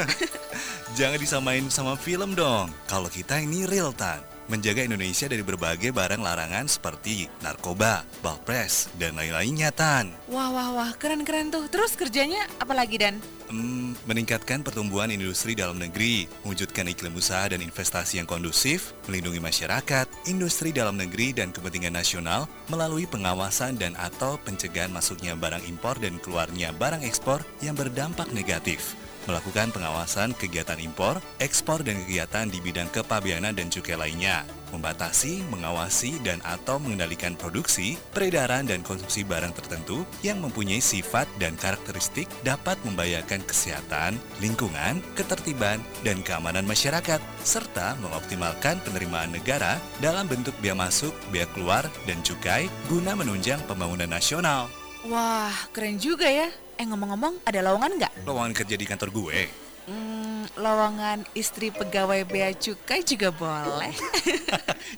[0.98, 2.70] Jangan disamain sama film dong.
[2.86, 9.14] Kalau kita ini real, Tan menjaga Indonesia dari berbagai barang larangan seperti narkoba, balpres, dan
[9.14, 10.10] lain-lainnya, Tan.
[10.26, 11.70] Wah, wah, wah, keren-keren tuh.
[11.70, 13.22] Terus kerjanya apa lagi, Dan?
[13.50, 20.06] Hmm, meningkatkan pertumbuhan industri dalam negeri, mewujudkan iklim usaha dan investasi yang kondusif, melindungi masyarakat,
[20.30, 26.18] industri dalam negeri dan kepentingan nasional melalui pengawasan dan atau pencegahan masuknya barang impor dan
[26.22, 28.94] keluarnya barang ekspor yang berdampak negatif
[29.30, 34.42] melakukan pengawasan kegiatan impor, ekspor dan kegiatan di bidang kepabeanan dan cukai lainnya,
[34.74, 41.54] membatasi, mengawasi dan atau mengendalikan produksi, peredaran dan konsumsi barang tertentu yang mempunyai sifat dan
[41.54, 50.54] karakteristik dapat membahayakan kesehatan, lingkungan, ketertiban dan keamanan masyarakat serta mengoptimalkan penerimaan negara dalam bentuk
[50.58, 54.66] biaya masuk, biaya keluar dan cukai guna menunjang pembangunan nasional.
[55.08, 56.52] Wah, keren juga ya.
[56.80, 58.12] Eh ngomong-ngomong, ada lowongan nggak?
[58.24, 59.52] Lowongan kerja di kantor gue.
[59.84, 63.92] Hmm, lowongan istri pegawai bea cukai juga boleh.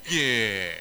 [0.07, 0.79] Yeah.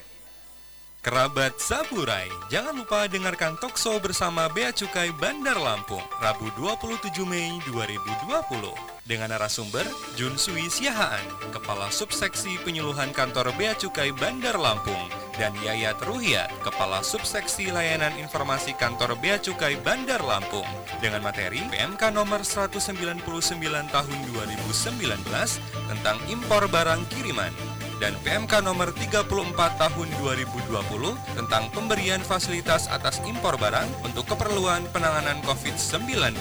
[1.02, 9.02] Kerabat Saburai, jangan lupa dengarkan Tokso bersama Bea Cukai Bandar Lampung, Rabu 27 Mei 2020.
[9.02, 9.82] Dengan narasumber
[10.14, 17.00] Jun Sui Siahaan, Kepala Subseksi Penyuluhan Kantor Bea Cukai Bandar Lampung, dan Yayat Ruhiat, Kepala
[17.00, 20.66] Subseksi Layanan Informasi Kantor Bea Cukai Bandar Lampung,
[21.00, 23.22] dengan materi PMK nomor 199
[23.90, 25.22] tahun 2019
[25.88, 27.52] tentang impor barang kiriman
[28.02, 30.74] dan PMK nomor 34 tahun 2020
[31.38, 36.34] tentang pemberian fasilitas atas impor barang untuk keperluan penanganan COVID-19.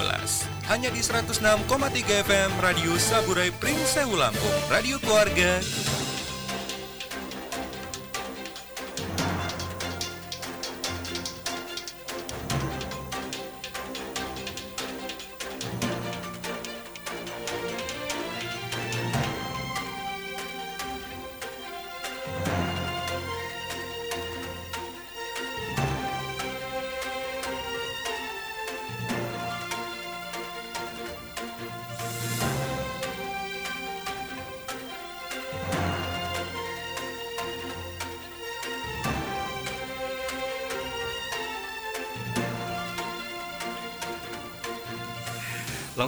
[0.65, 1.62] Hanya di 106,3
[2.25, 5.62] FM Radio Saburai Pringsewu Lampung, Radio Keluarga.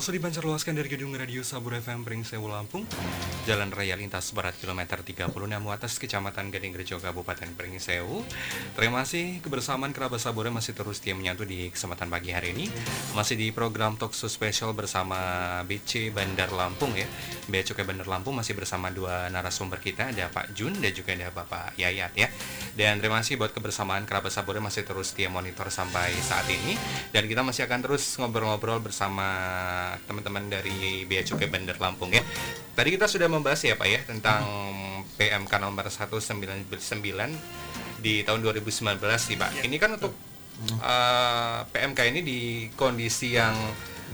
[0.03, 2.83] Langsung dipancarluaskan dari gedung Radio Sabur FM Pringsewu Lampung.
[3.47, 5.31] Jalan Raya Lintas Barat kilometer 36
[5.71, 8.23] atas Kecamatan Gading Rejo Kabupaten Pringsewu
[8.75, 12.67] Terima kasih kebersamaan kerabat Sabure masih terus setia menyatu di kesempatan pagi hari ini.
[13.15, 17.07] Masih di program Talkshow Special bersama BC Bandar Lampung ya.
[17.47, 21.79] Cukai Bandar Lampung masih bersama dua narasumber kita Ada Pak Jun dan juga ada Bapak
[21.79, 22.27] Yayat ya.
[22.75, 26.75] Dan terima kasih buat kebersamaan kerabat Sabure masih terus setia monitor sampai saat ini.
[27.15, 29.31] Dan kita masih akan terus ngobrol-ngobrol bersama
[30.05, 32.23] teman-teman dari Bea Cukai Bandar Lampung ya.
[32.73, 34.43] Tadi kita sudah membahas ya Pak ya tentang
[35.17, 36.69] PMK nomor 199
[38.03, 39.63] di tahun 2019 sih Pak.
[39.63, 40.13] Ini kan untuk
[40.81, 42.39] uh, PMK ini di
[42.75, 43.55] kondisi yang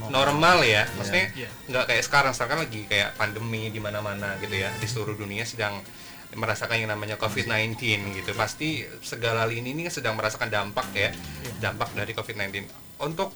[0.08, 0.88] normal ya.
[0.96, 1.32] Maksudnya
[1.68, 4.70] nggak kayak sekarang, sekarang kan lagi kayak pandemi di mana-mana gitu ya.
[4.78, 5.82] Di seluruh dunia sedang
[6.30, 7.76] merasakan yang namanya COVID-19
[8.22, 8.30] gitu.
[8.38, 11.10] Pasti segala lini ini sedang merasakan dampak ya.
[11.58, 12.70] Dampak dari COVID-19.
[13.02, 13.34] Untuk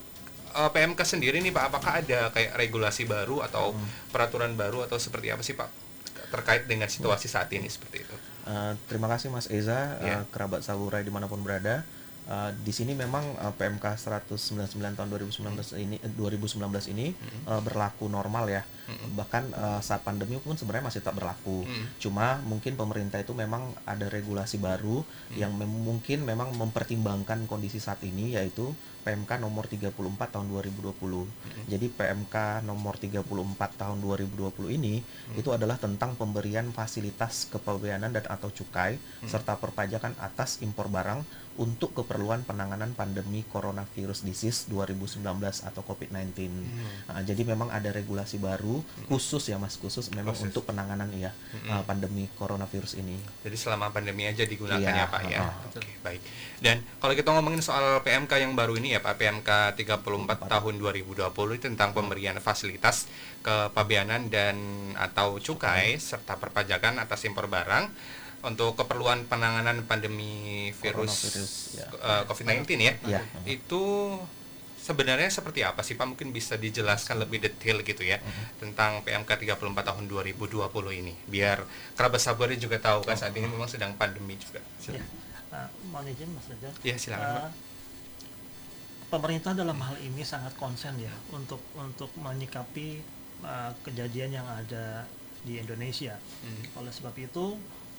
[0.55, 3.75] uh, PMK sendiri nih Pak, apakah ada kayak regulasi baru atau
[4.15, 5.69] peraturan baru atau seperti apa sih Pak
[6.31, 8.17] terkait dengan situasi saat ini seperti itu?
[8.45, 10.19] Uh, terima kasih Mas Eza, uh, Ya.
[10.35, 11.87] kerabat Saburai di mana pun berada.
[12.25, 16.57] Uh, di sini memang uh, PMK 199 tahun 2019 ini eh, 2019
[16.97, 17.13] ini
[17.45, 18.65] uh, berlaku normal ya.
[19.13, 21.69] Bahkan uh, saat pandemi pun sebenarnya masih tetap berlaku.
[21.69, 21.85] Mm.
[22.01, 25.05] Cuma mungkin pemerintah itu memang ada regulasi baru
[25.37, 28.73] yang mem- mungkin memang mempertimbangkan kondisi saat ini yaitu
[29.05, 29.93] PMK nomor 34
[30.33, 30.97] tahun 2020.
[31.69, 33.21] Jadi PMK nomor 34
[33.77, 35.05] tahun 2020 ini
[35.37, 38.97] itu adalah tentang pemberian fasilitas kepabeanan dan atau cukai
[39.29, 41.21] serta perpajakan atas impor barang
[41.55, 46.51] untuk keperluan penanganan pandemi coronavirus disease 2019 atau COVID-19.
[47.07, 50.51] Nah, jadi memang ada regulasi baru khusus ya Mas, khusus memang Khusus.
[50.51, 51.31] untuk penanganan ya
[51.71, 53.15] uh, pandemi coronavirus ini.
[53.47, 55.39] Jadi selama pandemi aja digunakan Iya, ya Pak ya.
[55.47, 55.71] uh-uh.
[55.79, 56.21] Oke, baik.
[56.59, 61.23] Dan kalau kita ngomongin soal PMK yang baru ini ya Pak, PMK 34 tahun 2020
[61.55, 63.07] itu tentang pemberian fasilitas
[63.45, 64.57] kepabeanan dan
[64.97, 67.93] atau cukai serta perpajakan atas impor barang
[68.45, 71.35] untuk keperluan penanganan pandemi virus
[71.75, 71.89] ya.
[71.89, 72.93] eh, COVID-19 ya.
[73.09, 73.21] Ya.
[73.49, 74.17] Itu
[74.85, 76.05] sebenarnya seperti apa sih Pak?
[76.05, 78.21] Mungkin bisa dijelaskan lebih detail gitu ya
[78.61, 81.17] tentang PMK 34 tahun 2020 ini.
[81.25, 81.65] Biar
[81.97, 84.61] kerabat sabarnya juga tahu kan saat ini memang sedang pandemi juga.
[84.93, 85.01] Ya.
[85.49, 86.71] Nah, mohon izin Mas Reza.
[86.83, 87.43] Iya, silakan, Pak.
[87.47, 87.51] Eh,
[89.09, 93.01] pemerintah dalam hal ini sangat konsen ya untuk untuk menyikapi
[93.41, 95.09] eh, kejadian yang ada
[95.45, 96.19] di Indonesia.
[96.45, 96.81] Hmm.
[96.83, 97.57] Oleh sebab itu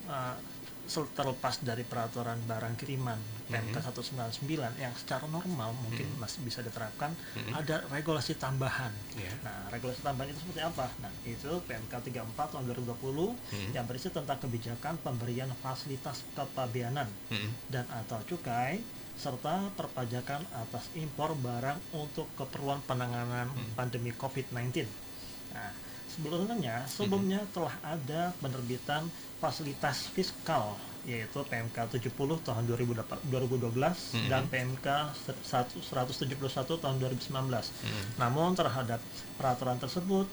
[0.10, 0.38] uh,
[0.86, 3.18] terlepas dari peraturan barang kiriman
[3.50, 4.46] PMK 199
[4.78, 7.10] yang secara normal mungkin masih bisa diterapkan
[7.54, 8.94] ada regulasi tambahan.
[9.18, 9.34] Iya.
[9.42, 10.86] Nah, regulasi tambahan itu seperti apa?
[11.02, 17.50] Nah, itu PMK 34 tahun 2020 yang berisi tentang kebijakan pemberian fasilitas kepabeanan Mm-mm.
[17.74, 18.82] dan atau cukai
[19.16, 24.86] serta perpajakan atas impor barang untuk keperluan penanganan pandemi COVID-19.
[25.56, 25.72] Nah,
[26.16, 29.04] sebelumnya sebelumnya telah ada penerbitan
[29.44, 33.78] fasilitas fiskal yaitu PMK 70 tahun 2008 2012
[34.26, 34.88] dan PMK
[35.46, 35.86] 171
[36.82, 37.30] tahun 2019.
[38.18, 38.98] Namun terhadap
[39.38, 40.26] peraturan tersebut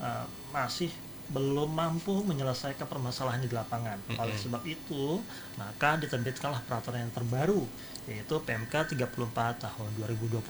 [0.00, 0.88] uh, masih
[1.32, 3.96] belum mampu menyelesaikan permasalahan di lapangan.
[4.20, 5.20] Oleh sebab itu,
[5.56, 7.64] maka diterbitkanlah peraturan yang terbaru
[8.04, 10.44] yaitu PMK 34 tahun 2020.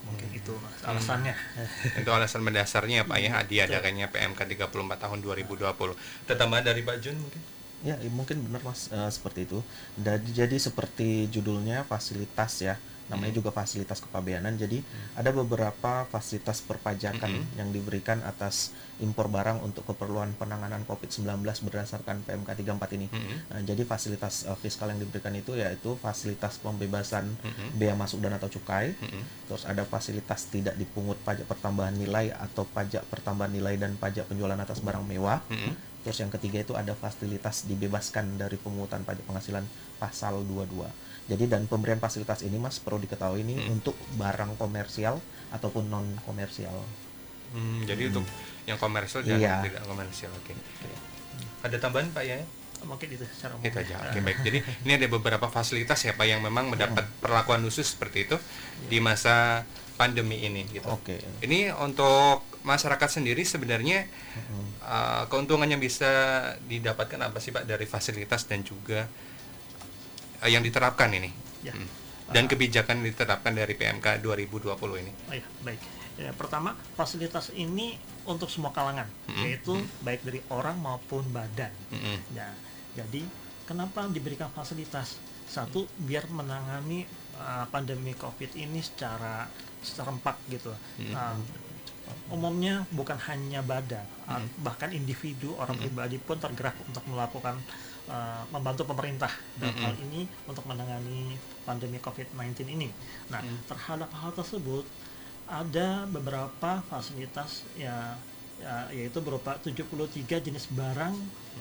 [0.00, 1.36] Mungkin itu Mas alasannya.
[2.00, 5.60] itu alasan mendasarnya ya Pak ya diadakannya PMK 34 tahun 2020
[6.24, 7.40] ada tambahan dari Pak Jun mungkin
[7.80, 9.64] Ya, mungkin benar Mas eh, seperti itu.
[9.96, 12.76] Dan jadi seperti judulnya fasilitas ya.
[13.10, 14.54] Namanya juga fasilitas kepabeanan.
[14.54, 14.80] Jadi
[15.18, 18.70] ada beberapa fasilitas perpajakan yang diberikan atas
[19.00, 23.06] impor barang untuk keperluan penanganan COVID-19 berdasarkan PMK 34 ini.
[23.50, 27.26] Nah, jadi fasilitas eh, fiskal yang diberikan itu yaitu fasilitas pembebasan
[27.74, 28.92] bea masuk dan atau cukai.
[29.48, 34.56] Terus ada fasilitas tidak dipungut pajak pertambahan nilai atau pajak pertambahan nilai dan pajak penjualan
[34.56, 35.40] atas barang mewah.
[36.00, 39.64] Terus yang ketiga itu ada fasilitas dibebaskan dari pemungutan pajak penghasilan
[40.00, 41.09] pasal 22.
[41.30, 45.22] Jadi dan pemberian fasilitas ini Mas perlu diketahui ini untuk barang komersial
[45.54, 46.74] ataupun non komersial.
[47.54, 48.26] Hmm, jadi untuk
[48.66, 49.62] yang komersial dan Iya.
[49.62, 50.52] tidak komersial oke.
[51.62, 52.38] Ada tambahan Pak ya
[52.80, 53.68] Mungkin itu secara umum.
[53.68, 54.38] itu aja oke baik.
[54.40, 58.36] Jadi ini ada beberapa fasilitas ya Pak yang memang mendapat perlakuan khusus seperti itu
[58.88, 59.68] di masa
[60.00, 60.88] pandemi ini gitu.
[60.88, 61.20] Oke.
[61.44, 64.08] ini untuk masyarakat sendiri sebenarnya
[64.80, 66.08] uh, keuntungan yang bisa
[66.64, 69.04] didapatkan apa sih Pak dari fasilitas dan juga
[70.40, 71.76] uh, yang diterapkan ini Ya.
[71.76, 71.84] Hmm.
[72.32, 74.72] dan kebijakan yang diterapkan dari PMK 2020
[75.04, 75.80] ini Oh ya, baik.
[76.16, 77.96] Ya, pertama, fasilitas ini
[78.28, 79.08] untuk semua kalangan,
[79.40, 79.72] yaitu
[80.04, 81.72] baik dari orang maupun badan.
[81.88, 82.36] Mm-mm.
[82.36, 82.52] Ya,
[82.92, 83.24] jadi
[83.64, 85.16] kenapa diberikan fasilitas?
[85.48, 87.08] Satu, biar menangani
[87.40, 89.48] uh, pandemi COVID ini secara
[89.80, 90.70] serempak gitu.
[91.10, 91.40] Uh,
[92.28, 97.56] umumnya bukan hanya badan, uh, bahkan individu orang pribadi pun tergerak untuk melakukan
[98.08, 101.36] uh, membantu pemerintah dalam hal ini untuk menangani
[101.66, 102.88] pandemi COVID-19 ini.
[103.28, 104.86] Nah, terhadap hal tersebut
[105.50, 108.14] ada beberapa fasilitas ya,
[108.62, 111.14] ya yaitu berupa 73 jenis barang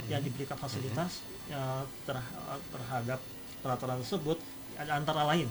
[0.07, 2.31] yang diberikan fasilitas ya, ter-
[2.69, 3.19] terhadap
[3.59, 4.37] peraturan tersebut.
[4.79, 5.49] Antara lain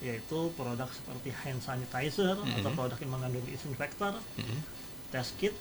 [0.00, 4.16] yaitu produk seperti hand sanitizer atau produk yang mengandung disinfektor,
[5.12, 5.52] test kit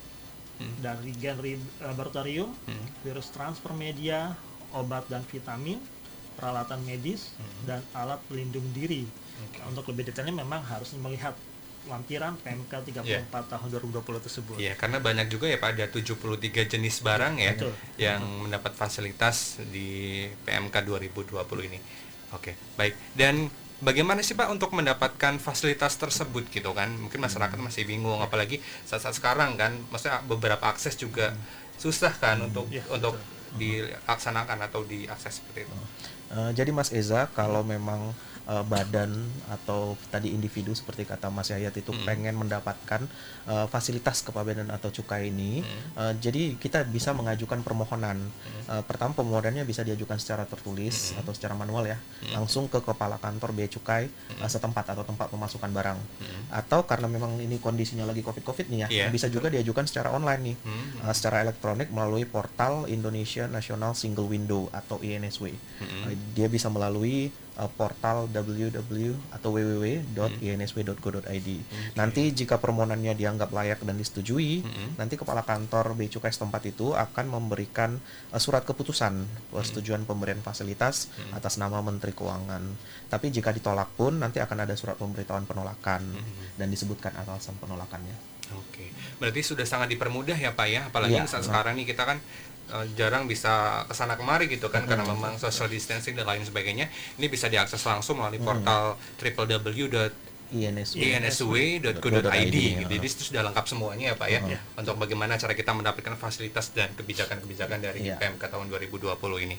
[0.79, 2.51] dari genre laboratorium,
[3.01, 4.35] virus transfer media,
[4.73, 5.79] obat dan vitamin,
[6.35, 9.03] peralatan medis dan alat pelindung diri.
[9.59, 11.35] Nah, Untuk lebih detailnya memang harus melihat
[11.87, 13.23] lampiran PMK 34 Iya.
[13.47, 14.55] tahun 2020 tersebut.
[14.59, 17.73] Iya, karena banyak juga ya Pak ada 73 jenis barang ya Betul.
[17.95, 21.79] yang mendapat fasilitas di PMK 2020 ini.
[22.35, 22.93] Oke, baik.
[23.15, 23.47] Dan
[23.79, 26.91] bagaimana sih Pak untuk mendapatkan fasilitas tersebut gitu kan?
[26.93, 31.31] Mungkin masyarakat masih bingung apalagi saat-saat sekarang kan, maksudnya beberapa akses juga
[31.79, 33.15] susah kan untuk Iya, untuk
[33.57, 35.75] dilaksanakan atau diakses seperti itu.
[36.29, 38.13] Eh, jadi Mas Eza kalau memang
[38.49, 39.13] eh, badan
[39.47, 43.05] atau tadi individu seperti kata Mas Yayat itu pengen mendapatkan
[43.45, 45.61] eh, fasilitas kepabeanan atau cukai ini,
[45.95, 48.17] eh, jadi kita bisa mengajukan permohonan.
[48.69, 51.97] Eh, pertama permohonannya bisa diajukan secara tertulis atau secara manual ya,
[52.33, 55.99] langsung ke kepala kantor bea cukai eh, setempat atau tempat pemasukan barang.
[56.49, 60.41] Atau karena memang ini kondisinya lagi covid-covid nih ya, Iya, bisa juga diajukan secara online
[60.41, 61.09] nih, Hmm.
[61.09, 65.49] eh, secara elektronik melalui portal Indonesia National Single Window atau INSW.
[65.49, 71.49] Eh, dia bisa melalui uh, portal www atau www.insw.go.id.
[71.99, 74.63] Nanti jika permohonannya dianggap layak dan disetujui,
[74.95, 77.99] nanti kepala kantor Bea Cukai setempat itu akan memberikan
[78.31, 82.63] uh, surat keputusan persetujuan pemberian fasilitas atas nama Menteri Keuangan.
[83.11, 86.01] Tapi jika ditolak pun nanti akan ada surat pemberitahuan penolakan
[86.55, 88.39] dan disebutkan alasan penolakannya.
[88.57, 88.89] Oke,
[89.21, 92.17] berarti sudah sangat dipermudah ya Pak ya, apalagi Iya, saat sekarang nih kita kan
[92.69, 93.51] eh, jarang bisa
[93.83, 96.87] ke sana kemari gitu kan karena memang social distancing dan lain sebagainya.
[97.15, 100.15] Ini bisa diakses langsung melalui portal www.insw.go.id
[100.49, 101.53] INSW.
[101.77, 102.89] gitu.
[102.89, 104.41] Jadi itu sudah lengkap semuanya ya Pak ya
[104.75, 108.17] untuk bagaimana cara kita mendapatkan fasilitas dan kebijakan-kebijakan dari Iya.
[108.17, 109.13] PMK tahun 2020
[109.45, 109.57] ini.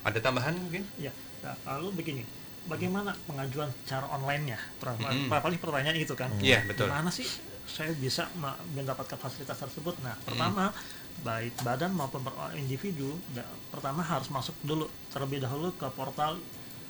[0.00, 0.88] Ada tambahan mungkin?
[0.96, 1.12] Ya,
[1.44, 2.22] nah, lalu begini,
[2.64, 4.56] bagaimana pengajuan cara online-nya?
[4.80, 5.28] Mm-mm.
[5.28, 6.32] Paling pertanyaan itu kan.
[6.40, 6.88] Iya, betul.
[6.88, 7.28] Gimana sih
[7.68, 8.32] saya bisa
[8.72, 10.00] mendapatkan fasilitas tersebut.
[10.00, 10.72] Nah, pertama
[11.20, 16.40] baik badan maupun per- individu da- pertama harus masuk dulu terlebih dahulu ke portal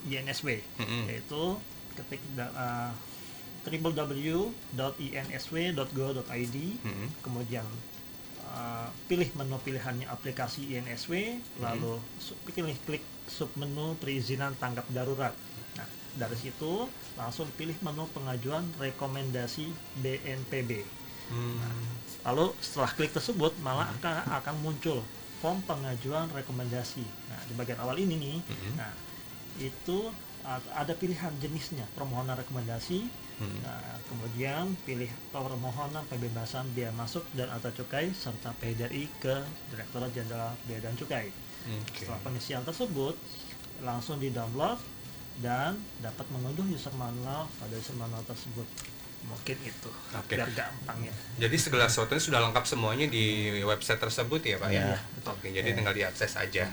[0.03, 1.05] INSW Mm-mm.
[1.07, 1.59] yaitu
[1.93, 2.91] ketik da- uh,
[5.21, 7.09] www.insw.go.id Mm-mm.
[7.21, 7.67] kemudian
[8.47, 11.13] uh, pilih menu pilihannya aplikasi INSW
[11.59, 15.35] lalu su- pilih klik submenu perizinan tanggap darurat
[15.75, 20.83] nah dari situ langsung pilih menu pengajuan rekomendasi BNPB
[21.31, 21.63] Hmm.
[22.27, 24.99] lalu setelah klik tersebut malah akan, akan muncul
[25.41, 28.73] form pengajuan rekomendasi nah di bagian awal ini nih Mhm.
[28.77, 28.93] nah
[29.57, 30.11] itu
[30.75, 33.07] ada pilihan jenisnya permohonan rekomendasi
[33.41, 33.57] Hmm.
[33.65, 39.33] Nah, kemudian pilih permohonan pembebasan biaya masuk dan atau cukai serta PDRI ke
[39.73, 41.33] Direktorat Jenderal Bea dan Cukai.
[41.65, 42.05] Oke.
[42.05, 43.17] Setelah pengisian tersebut,
[43.81, 44.77] langsung di-download
[45.41, 45.73] dan
[46.05, 48.69] dapat mengunduh user manual pada user manual tersebut.
[49.21, 50.33] Mungkin itu, Oke.
[50.33, 51.15] biar gampang ya.
[51.47, 54.97] Jadi segala sesuatunya sudah lengkap semuanya di website tersebut ya Pak ya?
[54.97, 54.99] Iya,
[55.29, 56.65] Oke, jadi tinggal diakses aja.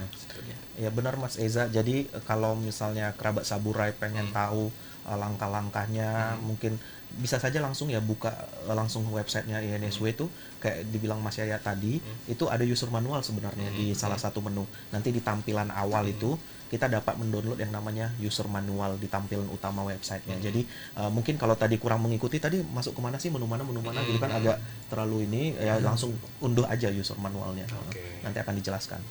[0.79, 1.67] Ya benar Mas Eza.
[1.67, 4.71] Jadi eh, kalau misalnya kerabat saburai pengen tahu
[5.07, 6.79] eh, langkah-langkahnya, mungkin
[7.17, 8.29] bisa saja langsung ya buka
[8.67, 10.25] eh, langsung websitenya INSW itu
[10.59, 14.67] kayak dibilang Mas Yaya tadi itu ada user manual sebenarnya di salah satu menu.
[14.93, 16.37] Nanti di tampilan awal itu
[16.67, 20.37] kita dapat mendownload yang namanya user manual di tampilan utama websitenya.
[20.37, 20.61] Jadi
[20.99, 24.03] eh, mungkin kalau tadi kurang mengikuti tadi masuk ke mana sih menu mana menu mana,
[24.03, 24.59] gitu kan agak
[24.91, 27.65] terlalu ini ya langsung unduh aja user manualnya.
[27.87, 28.21] Oke.
[28.21, 29.01] Nanti akan dijelaskan.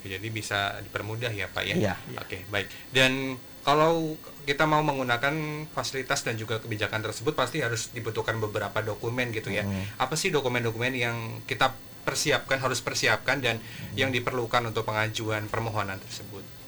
[0.00, 1.74] Oke, jadi bisa dipermudah ya Pak ya?
[1.76, 1.94] Iya.
[2.16, 2.72] Oke, baik.
[2.88, 4.16] Dan kalau
[4.50, 5.30] kita mau menggunakan
[5.70, 9.62] fasilitas dan juga kebijakan tersebut pasti harus dibutuhkan beberapa dokumen gitu ya.
[9.62, 9.86] Hmm.
[10.02, 11.70] Apa sih dokumen-dokumen yang kita
[12.02, 13.62] persiapkan, harus persiapkan dan
[13.94, 16.59] yang diperlukan untuk pengajuan permohonan tersebut?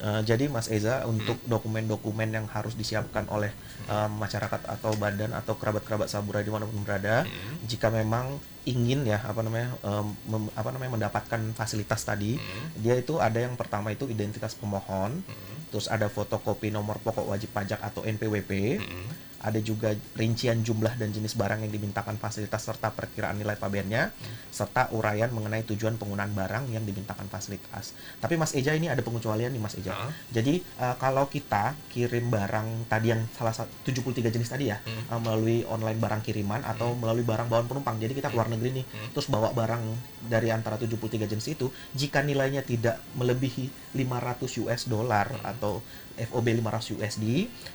[0.00, 3.52] Uh, jadi Mas Eza untuk dokumen-dokumen yang harus disiapkan oleh
[3.84, 7.60] uh, masyarakat atau badan atau kerabat-kerabat saburai di mana pun berada, Hmm.
[7.68, 12.80] jika memang ingin ya apa namanya um, mem- apa namanya mendapatkan fasilitas tadi, Hmm.
[12.80, 15.56] dia itu ada yang pertama itu identitas pemohon, Hmm.
[15.68, 19.04] terus ada fotokopi nomor pokok wajib pajak atau NPWP, Hmm.
[19.40, 24.12] Ada juga rincian jumlah dan jenis barang yang dimintakan fasilitas serta perkiraan nilai pabennya,
[24.52, 27.96] serta uraian mengenai tujuan penggunaan barang yang dimintakan fasilitas.
[28.20, 29.96] Tapi Mas Eja ini ada pengecualian nih Mas Eja.
[29.96, 30.12] Ah.
[30.28, 35.08] Jadi uh, kalau kita kirim barang tadi yang salah satu 73 jenis tadi ya Hmm.
[35.08, 37.96] uh, melalui online barang kiriman atau melalui barang bawaan penumpang.
[37.96, 39.08] Jadi kita keluar negeri nih, Hmm.
[39.16, 39.82] terus bawa barang
[40.28, 45.50] dari antara 73 jenis itu, jika nilainya tidak melebihi 500 US dollar Hmm.
[45.56, 45.80] atau
[46.22, 47.24] FOB 500 USD,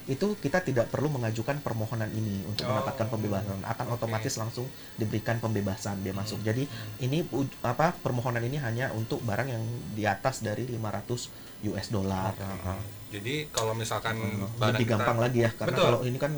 [0.06, 3.58] itu kita tidak perlu mengajukan permohonan ini untuk Oh, mendapatkan pembebasan.
[3.62, 3.96] Akan oke.
[3.96, 4.66] otomatis langsung
[4.96, 6.38] diberikan pembebasan dia masuk.
[6.38, 6.48] Hmm.
[6.48, 6.64] Jadi
[7.00, 11.30] ini u- apa permohonan ini hanya untuk barang yang di atas dari 500
[11.66, 12.36] US dollar.
[12.36, 12.80] Heeh.
[13.06, 15.86] Jadi kalau misalkan barang lebih kita- gampang lagi ya karena Betul.
[15.88, 16.32] kalau ini kan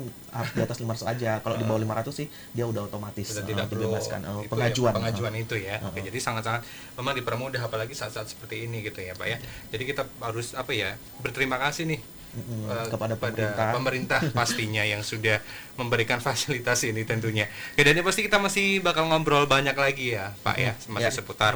[0.54, 3.66] di atas 500 aja kalau di bawah 500 sih dia udah otomatis sudah uh, tidak
[3.66, 5.76] perlu dibebaskan Uh, itu pengajuan ya, pengajuan Uh, itu ya.
[5.80, 6.06] Oke, Uh-uh.
[6.06, 6.62] jadi sangat-sangat
[6.94, 9.38] memang dipermudah apalagi saat-saat seperti ini gitu ya, Pak ya.
[9.68, 10.94] Jadi kita harus apa ya?
[11.18, 11.97] Berterima kasih nih
[12.28, 15.40] Mm-mm, eh, kepada pemerintah pemerintah pastinya yang sudah
[15.80, 17.48] memberikan fasilitas ini tentunya.
[17.72, 21.14] Oke, dan ini pasti kita masih bakal ngobrol banyak lagi ya, Pak ya, masih Ya.
[21.14, 21.54] seputar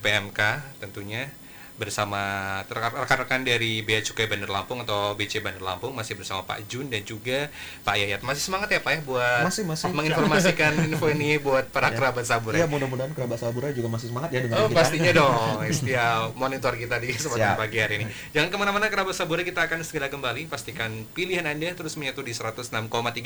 [0.00, 0.40] PMK
[0.80, 1.28] tentunya
[1.74, 2.20] bersama
[2.64, 6.86] rekan- rekan-rekan dari Bea Cukai Bandar Lampung atau BC Bandar Lampung masih bersama Pak Jun
[6.86, 7.50] dan juga
[7.82, 8.20] Pak Yayat.
[8.20, 9.90] Masih semangat ya Pak ya buat Masih, masih.
[9.90, 11.98] menginformasikan info ini buat para Ya.
[11.98, 12.58] kerabat saburai.
[12.58, 14.76] Iya mudah-mudahan kerabat saburai juga masih semangat ya dengan Oh kita.
[14.76, 15.34] pastinya dong,
[15.68, 18.04] setia monitor kita di kesempatan pagi hari ini.
[18.30, 20.46] Jangan ke mana-mana kerabat saburai kita akan segera kembali.
[20.46, 22.70] Pastikan pilihan anda terus menyatu di 106,3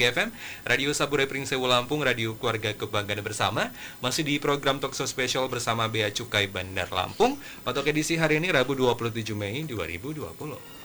[0.09, 0.29] FM
[0.65, 3.71] Radio Saburai Pringsewu Lampung, radio keluarga kebanggaan bersama.
[3.99, 7.37] Masih di program Talkshow Special bersama Bea Cukai Bandar Lampung.
[7.63, 10.79] Untuk edisi hari ini Rabu 27 Mei 2020.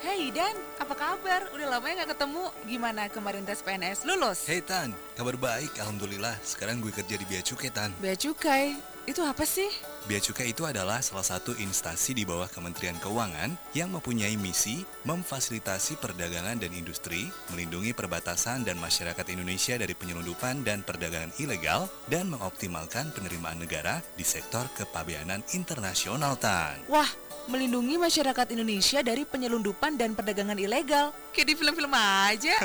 [0.00, 1.48] Hei Dan, apa kabar?
[1.52, 2.44] Udah lama ya nggak ketemu.
[2.64, 4.08] Gimana kemarin tes PNS?
[4.08, 4.48] Lulus?
[4.48, 8.80] Hey Tan, kabar baik Alhamdulillah Sekarang gue kerja di Bea Cukai Tan Bea Cukai,
[9.10, 9.66] itu apa sih?
[10.06, 15.98] Bea Cukai itu adalah salah satu instansi di bawah Kementerian Keuangan yang mempunyai misi memfasilitasi
[15.98, 23.10] perdagangan dan industri, melindungi perbatasan dan masyarakat Indonesia dari penyelundupan dan perdagangan ilegal, dan mengoptimalkan
[23.10, 26.78] penerimaan negara di sektor kepabeanan internasional Tan.
[26.86, 27.10] Wah,
[27.50, 31.10] melindungi masyarakat Indonesia dari penyelundupan dan perdagangan ilegal.
[31.34, 32.56] Kayak di film-film aja.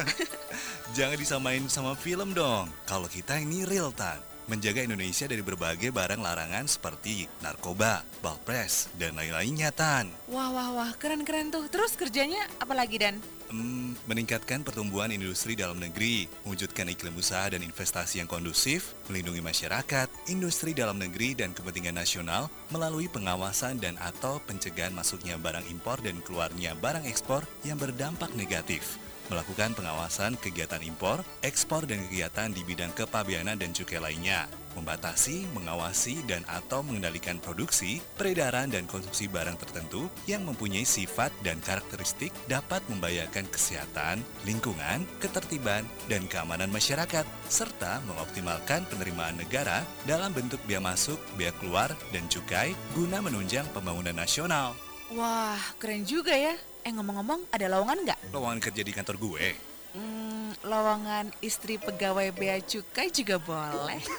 [0.96, 2.70] Jangan disamain sama film dong.
[2.86, 4.35] Kalau kita ini real tan.
[4.46, 10.14] Menjaga Indonesia dari berbagai barang larangan seperti narkoba, balpres, dan lain-lainnya tan.
[10.30, 11.66] wah, wah, wah, keren-keren tuh.
[11.66, 13.18] Terus kerjanya apa lagi Dan?
[13.50, 20.14] Hmm, meningkatkan pertumbuhan industri dalam negeri, mewujudkan iklim usaha dan investasi yang kondusif, melindungi masyarakat,
[20.30, 26.22] industri dalam negeri dan kepentingan nasional melalui pengawasan dan atau pencegahan masuknya barang impor dan
[26.22, 29.02] keluarnya barang ekspor yang berdampak negatif.
[29.30, 34.46] Melakukan pengawasan kegiatan impor, ekspor dan kegiatan di bidang kepabeanan dan cukai lainnya,
[34.76, 41.58] membatasi, mengawasi dan atau mengendalikan produksi, peredaran dan konsumsi barang tertentu yang mempunyai sifat dan
[41.64, 50.60] karakteristik dapat membahayakan kesehatan, lingkungan, ketertiban dan keamanan masyarakat serta mengoptimalkan penerimaan negara dalam bentuk
[50.68, 54.76] biaya masuk, biaya keluar dan cukai guna menunjang pembangunan nasional.
[55.16, 56.58] Wah, keren juga ya.
[56.86, 58.20] Eh ngomong-ngomong, ada lowongan nggak?
[58.30, 59.58] Lowongan kerja di kantor gue.
[59.98, 64.02] Hmm, lowongan istri pegawai bea cukai juga boleh.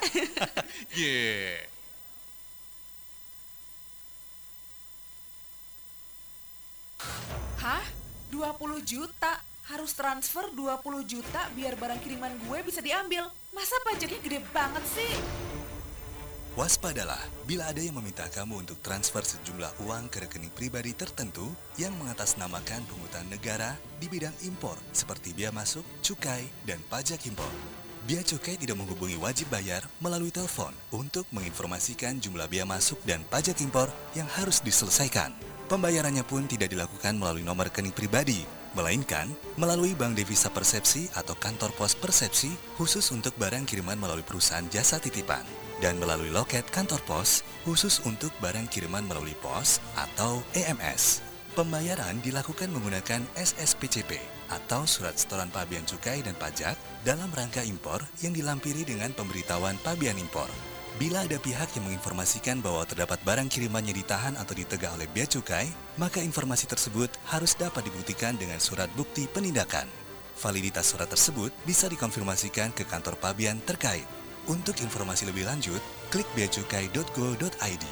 [0.97, 1.65] Yeah.
[7.63, 7.85] Hah?
[8.33, 9.41] 20 juta?
[9.71, 13.29] Harus transfer 20 juta biar barang kiriman gue bisa diambil.
[13.55, 15.13] Masa pajaknya gede banget sih?
[16.57, 21.45] Waspadalah bila ada yang meminta kamu untuk transfer sejumlah uang ke rekening pribadi tertentu
[21.77, 27.53] yang mengatasnamakan pungutan negara di bidang impor seperti biaya masuk, cukai, dan pajak impor.
[28.09, 33.61] Bea Cukai tidak menghubungi wajib bayar melalui telepon untuk menginformasikan jumlah biaya masuk dan pajak
[33.61, 35.37] impor yang harus diselesaikan.
[35.69, 39.29] Pembayarannya pun tidak dilakukan melalui nomor rekening pribadi, melainkan
[39.61, 42.49] melalui Bank Devisa Persepsi atau kantor pos persepsi
[42.81, 48.33] khusus untuk barang kiriman melalui perusahaan jasa titipan dan melalui loket kantor pos khusus untuk
[48.41, 51.21] barang kiriman melalui pos atau EMS.
[51.57, 54.21] Pembayaran dilakukan menggunakan SSPCP
[54.53, 60.21] atau Surat Setoran Pabean Cukai dan Pajak dalam rangka impor yang dilampiri dengan pemberitahuan pabean
[60.21, 60.49] impor.
[60.97, 65.69] Bila ada pihak yang menginformasikan bahwa terdapat barang kirimannya ditahan atau ditegah oleh bea cukai,
[66.01, 69.85] maka informasi tersebut harus dapat dibuktikan dengan surat bukti penindakan.
[70.41, 74.09] Validitas surat tersebut bisa dikonfirmasikan ke kantor pabean terkait.
[74.47, 77.85] Untuk informasi lebih lanjut, klik beacukai.go.id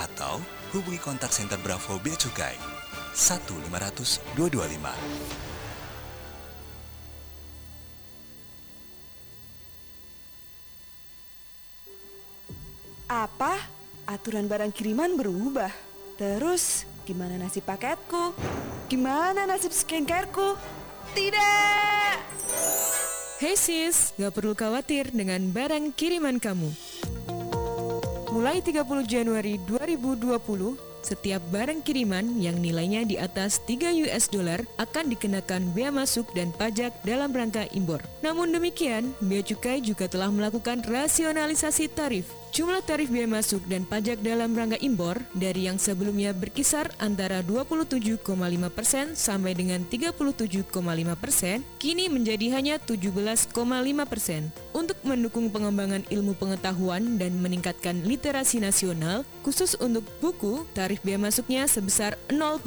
[0.00, 0.40] atau
[0.72, 2.56] hubungi kontak center Bravo Bea Cukai
[3.12, 3.68] 1500
[4.32, 5.28] 225.
[13.08, 13.56] Apa?
[14.08, 15.72] Aturan barang kiriman berubah.
[16.16, 18.32] Terus, gimana nasib paketku?
[18.88, 20.56] Gimana nasib skincareku?
[21.12, 23.07] Tidak!
[23.38, 26.74] Hey sis, gak perlu khawatir dengan barang kiriman kamu.
[28.34, 30.74] Mulai 30 Januari 2020,
[31.06, 36.50] setiap barang kiriman yang nilainya di atas 3 US dollar akan dikenakan bea masuk dan
[36.50, 38.02] pajak dalam rangka impor.
[38.26, 42.26] Namun demikian, Bea Cukai juga telah melakukan rasionalisasi tarif.
[42.58, 49.14] Jumlah tarif bea masuk dan pajak dalam rangka impor dari yang sebelumnya berkisar antara 27,5%
[49.14, 50.66] sampai dengan 37,5%
[51.78, 53.54] kini menjadi hanya 17,5%.
[54.74, 61.62] Untuk mendukung pengembangan ilmu pengetahuan dan meningkatkan literasi nasional, khusus untuk buku, tarif bea masuknya
[61.70, 62.58] sebesar 0%.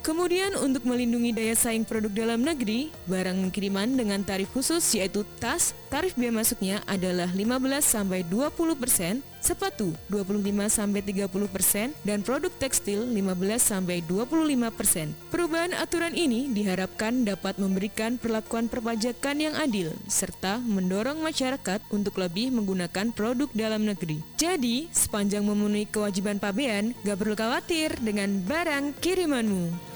[0.00, 5.76] Kemudian untuk melindungi daya saing produk dalam negeri, barang kiriman dengan tarif khusus yaitu tas,
[5.92, 10.40] tarif bea masuknya adalah 15 sampai 20%, sepatu 25
[10.72, 15.12] sampai 30% dan produk tekstil 15 sampai 25%.
[15.28, 22.48] Perubahan aturan ini diharapkan dapat memberikan perlakuan perpajakan yang adil serta mendorong masyarakat untuk lebih
[22.56, 24.24] menggunakan produk dalam negeri.
[24.40, 29.92] Jadi, sepanjang memenuhi kewajiban pabean, gak perlu khawatir dengan barang kirimanmu.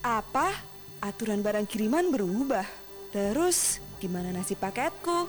[0.00, 0.48] Apa?
[1.04, 2.79] Aturan barang kiriman berubah.
[3.10, 5.26] Terus, gimana nasib paketku?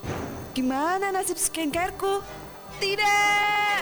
[0.53, 2.21] Gimana nasib skincareku?
[2.77, 3.81] Tidak!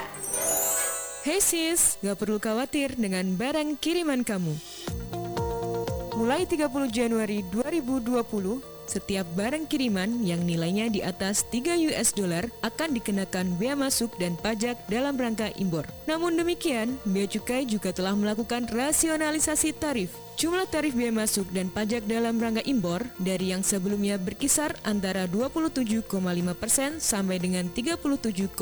[1.20, 4.56] Hey sis, gak perlu khawatir dengan barang kiriman kamu.
[6.16, 8.24] Mulai 30 Januari 2020,
[8.88, 14.32] setiap barang kiriman yang nilainya di atas 3 US dollar akan dikenakan bea masuk dan
[14.40, 15.84] pajak dalam rangka impor.
[16.08, 20.29] Namun demikian, Bea Cukai juga telah melakukan rasionalisasi tarif.
[20.40, 26.08] Jumlah tarif bea masuk dan pajak dalam rangka impor dari yang sebelumnya berkisar antara 27,5%
[26.96, 28.56] sampai dengan 37,5%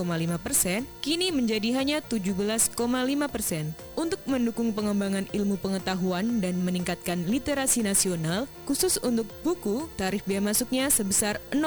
[0.99, 2.75] kini menjadi hanya 17,5%.
[3.95, 10.91] Untuk mendukung pengembangan ilmu pengetahuan dan meningkatkan literasi nasional, khusus untuk buku, tarif bea masuknya
[10.91, 11.63] sebesar 0%.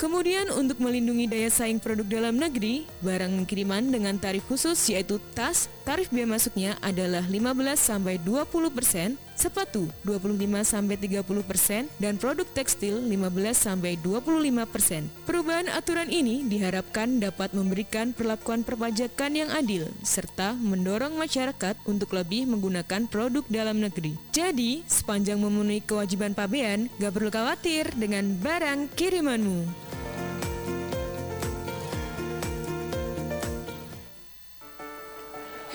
[0.00, 5.68] Kemudian untuk melindungi daya saing produk dalam negeri, barang kiriman dengan tarif khusus yaitu tas,
[5.84, 13.52] tarif bea masuknya adalah 15 sampai 20%, sepatu 25 sampai 30% dan produk tekstil 15
[13.52, 15.28] sampai 25%.
[15.28, 22.48] Perubahan aturan ini diharapkan dapat memberikan perlakuan perpajakan yang adil serta mendorong masyarakat untuk lebih
[22.48, 24.16] menggunakan produk dalam negeri.
[24.32, 29.86] Jadi, sepanjang memenuhi kewajiban pabean, gak perlu khawatir dengan barang kirimanmu.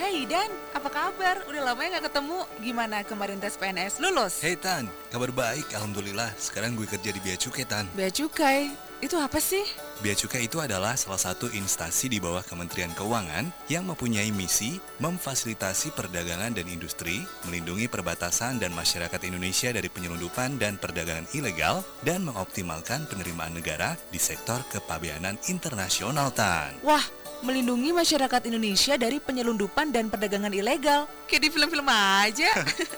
[0.01, 1.45] Hei Dan, apa kabar?
[1.45, 2.41] Udah lama ya nggak ketemu.
[2.57, 4.01] Gimana kemarin tes PNS?
[4.01, 4.41] Lulus?
[4.41, 6.33] Hey Tan, kabar baik, alhamdulillah.
[6.41, 7.85] Sekarang gue kerja di Bea Cukai Tan.
[7.93, 9.61] Bea Cukai, itu apa sih?
[10.01, 15.93] Bea Cukai itu adalah salah satu instansi di bawah Kementerian Keuangan yang mempunyai misi memfasilitasi
[15.93, 23.05] perdagangan dan industri, melindungi perbatasan dan masyarakat Indonesia dari penyelundupan dan perdagangan ilegal, dan mengoptimalkan
[23.05, 26.73] penerimaan negara di sektor kepabeanan internasional Tan.
[26.81, 31.09] Wah, melindungi masyarakat Indonesia dari penyelundupan dan perdagangan ilegal.
[31.25, 32.49] Kayak di film-film aja.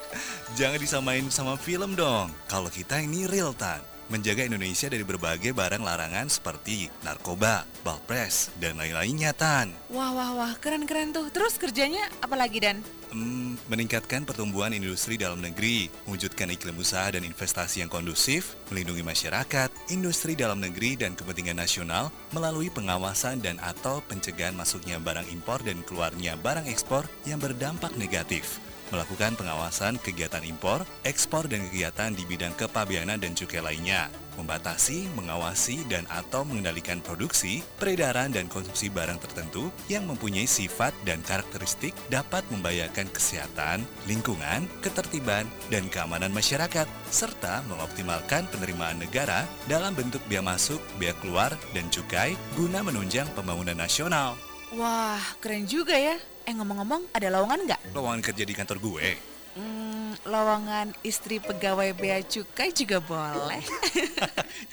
[0.59, 2.31] Jangan disamain sama film dong.
[2.47, 3.92] Kalau kita ini real Tan.
[4.11, 9.71] Menjaga Indonesia dari berbagai barang larangan seperti narkoba, balpres, dan lain-lainnya Tan.
[9.87, 11.31] wah, wah, wah, keren-keren tuh.
[11.31, 12.83] Terus kerjanya apa lagi, Dan?
[13.13, 19.69] Hmm, meningkatkan pertumbuhan industri dalam negeri, mewujudkan iklim usaha dan investasi yang kondusif, melindungi masyarakat,
[19.93, 25.85] industri dalam negeri dan kepentingan nasional melalui pengawasan dan atau pencegahan masuknya barang impor dan
[25.85, 28.57] keluarnya barang ekspor yang berdampak negatif
[28.93, 35.81] melakukan pengawasan kegiatan impor, ekspor dan kegiatan di bidang kepabeanan dan cukai lainnya, membatasi, mengawasi
[35.89, 42.45] dan atau mengendalikan produksi, peredaran dan konsumsi barang tertentu yang mempunyai sifat dan karakteristik dapat
[42.53, 50.81] membahayakan kesehatan, lingkungan, ketertiban, dan keamanan masyarakat, serta mengoptimalkan penerimaan negara dalam bentuk biaya masuk,
[51.01, 54.37] biaya keluar, dan cukai guna menunjang pembangunan nasional.
[54.73, 56.17] Wah, keren juga ya.
[56.43, 57.79] Eh, ngomong-ngomong, ada lowongan nggak?
[57.95, 59.07] Lowongan kerja di kantor gue.
[59.55, 63.63] Hmm, lowongan istri pegawai bea cukai juga boleh.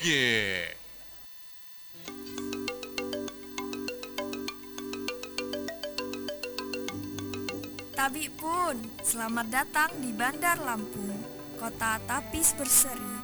[0.01, 0.73] Yeah.
[7.93, 11.21] Tabi pun, selamat datang di Bandar Lampung,
[11.61, 13.15] kota tapis berseri.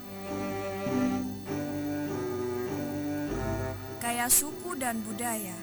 [3.97, 5.57] Kaya suku dan budaya.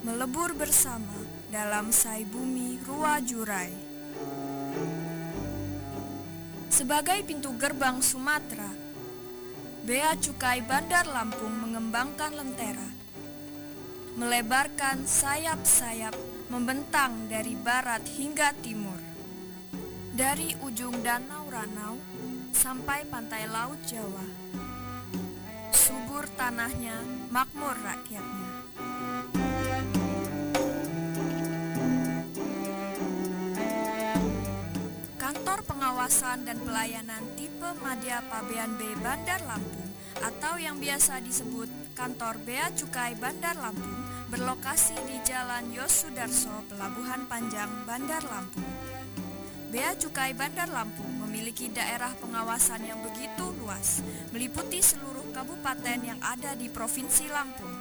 [0.00, 1.12] Melebur bersama
[1.52, 3.68] dalam say bumi Rua Jurai.
[6.72, 8.72] Sebagai pintu gerbang Sumatera,
[9.84, 13.00] Bea Cukai Bandar Lampung mengembangkan lentera
[14.20, 16.12] melebarkan sayap-sayap
[16.50, 18.98] membentang dari barat hingga timur.
[20.12, 21.96] Dari ujung Danau Ranau
[22.52, 24.26] sampai pantai Laut Jawa.
[25.72, 27.00] Subur tanahnya,
[27.32, 28.59] makmur rakyatnya.
[36.00, 42.72] Pengawasan dan Pelayanan Tipe Madya Pabean B Bandar Lampung atau yang biasa disebut Kantor Bea
[42.72, 48.64] Cukai Bandar Lampung berlokasi di Jalan Yosudarso, Pelabuhan Panjang, Bandar Lampung.
[49.68, 54.00] Bea Cukai Bandar Lampung memiliki daerah pengawasan yang begitu luas,
[54.32, 57.76] meliputi seluruh kabupaten yang ada di Provinsi Lampung.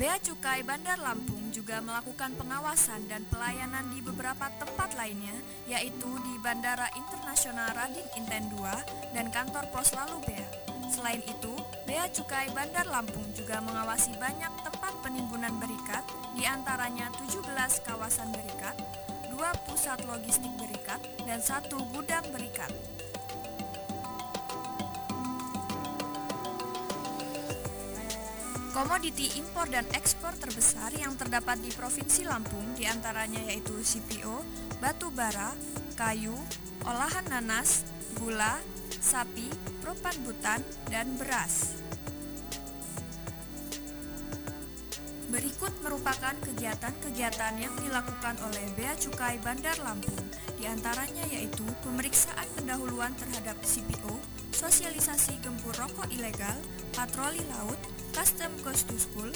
[0.00, 5.34] Bea Cukai Bandar Lampung juga melakukan pengawasan dan pelayanan di beberapa tempat lainnya,
[5.68, 10.48] yaitu di Bandara Internasional Rading Inten 2 dan kantor pos lalu Bea.
[10.88, 17.44] Selain itu, Bea Cukai Bandar Lampung juga mengawasi banyak tempat penimbunan berikat, di antaranya 17
[17.84, 18.76] kawasan berikat,
[19.28, 22.72] dua pusat logistik berikat, dan satu gudang berikat.
[28.68, 34.44] Komoditi impor dan ekspor terbesar yang terdapat di Provinsi Lampung di antaranya yaitu CPO,
[34.76, 35.56] batu bara,
[35.96, 36.36] kayu,
[36.84, 37.88] olahan nanas,
[38.20, 38.60] gula,
[39.00, 39.48] sapi,
[39.80, 40.60] propan butan,
[40.92, 41.80] dan beras.
[45.28, 50.24] Berikut merupakan kegiatan-kegiatan yang dilakukan oleh Bea Cukai Bandar Lampung,
[50.56, 56.58] di antaranya yaitu pemeriksaan pendahuluan terhadap CPO, sosialisasi gempur rokok ilegal,
[56.94, 57.78] patroli laut,
[58.12, 59.30] custom goes to school,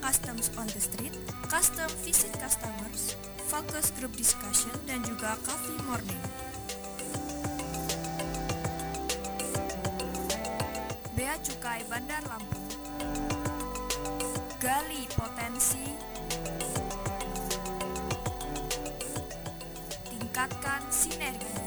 [0.00, 1.14] customs on the street,
[1.46, 6.22] custom visit customers, focus group discussion, dan juga coffee morning.
[11.12, 12.66] Bea Cukai Bandar Lampung.
[14.58, 15.86] Gali potensi.
[20.10, 21.61] Tingkatkan sinergi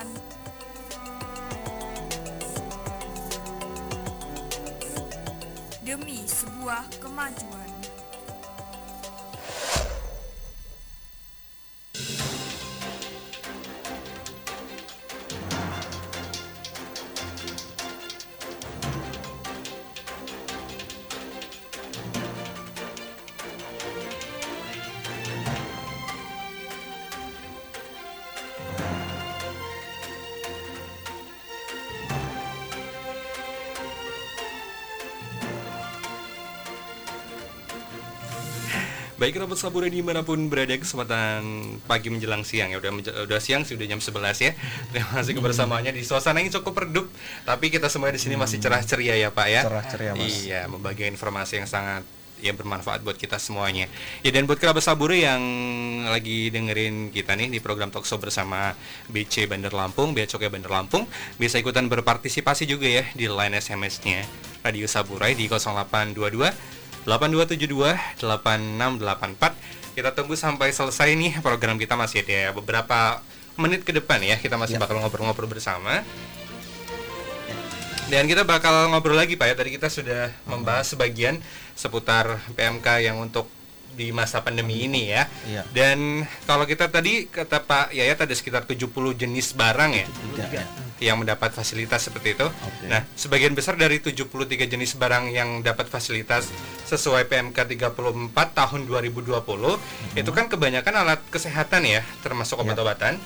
[0.00, 0.08] pengawasan
[5.84, 7.70] demi sebuah kemajuan
[39.20, 41.44] Baik kerabat Sabure di mana pun berada kesempatan
[41.84, 44.56] pagi menjelang siang ya udah udah siang sih udah jam 11 ya.
[44.96, 47.04] Terima kasih kebersamaannya di suasana yang cukup redup
[47.44, 49.60] tapi kita semua di sini masih cerah ceria ya Pak ya.
[49.68, 50.24] Cerah ceria, Mas.
[50.24, 52.00] Iya, membagi informasi yang sangat
[52.40, 53.92] ya bermanfaat buat kita semuanya.
[54.24, 55.44] Ya dan buat kerabat Sabure yang
[56.08, 58.72] lagi dengerin kita nih di program Talkshow bersama
[59.12, 61.04] BC Bandar Lampung, Bea Cukai Bandar Lampung,
[61.36, 64.24] bisa ikutan berpartisipasi juga ya di line SMS-nya
[64.64, 69.56] Radio Saburai di 0822 8272 8684.
[69.90, 73.20] Kita tunggu sampai selesai nih program kita masih ada beberapa
[73.56, 74.36] menit ke depan ya.
[74.36, 74.82] Kita masih Ya.
[74.82, 76.02] bakal ngobrol-ngobrol bersama.
[78.10, 79.54] Dan kita bakal ngobrol lagi Pak ya.
[79.54, 81.38] Tadi kita sudah membahas sebagian
[81.74, 83.46] seputar PMK yang untuk
[83.90, 85.26] di masa pandemi ini ya.
[85.46, 85.62] Iya.
[85.70, 85.98] Dan
[86.42, 90.06] kalau kita tadi kata Pak Yayat ada sekitar 70 jenis barang ya
[90.50, 90.64] ya.
[91.00, 92.46] Yang mendapat fasilitas seperti itu.
[92.86, 96.52] Nah, sebagian besar dari 73 jenis barang yang dapat fasilitas
[96.84, 97.96] sesuai PMK 34
[98.52, 99.40] tahun 2020
[100.20, 103.16] itu kan kebanyakan alat kesehatan ya, termasuk obat-obatan.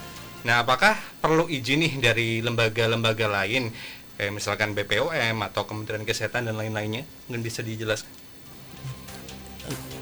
[0.47, 3.75] Nah, apakah perlu izin nih dari lembaga-lembaga lain
[4.15, 7.03] kayak misalkan BPOM atau Kementerian Kesehatan dan lain-lainnya?
[7.27, 8.13] Mungkin bisa dijelaskan.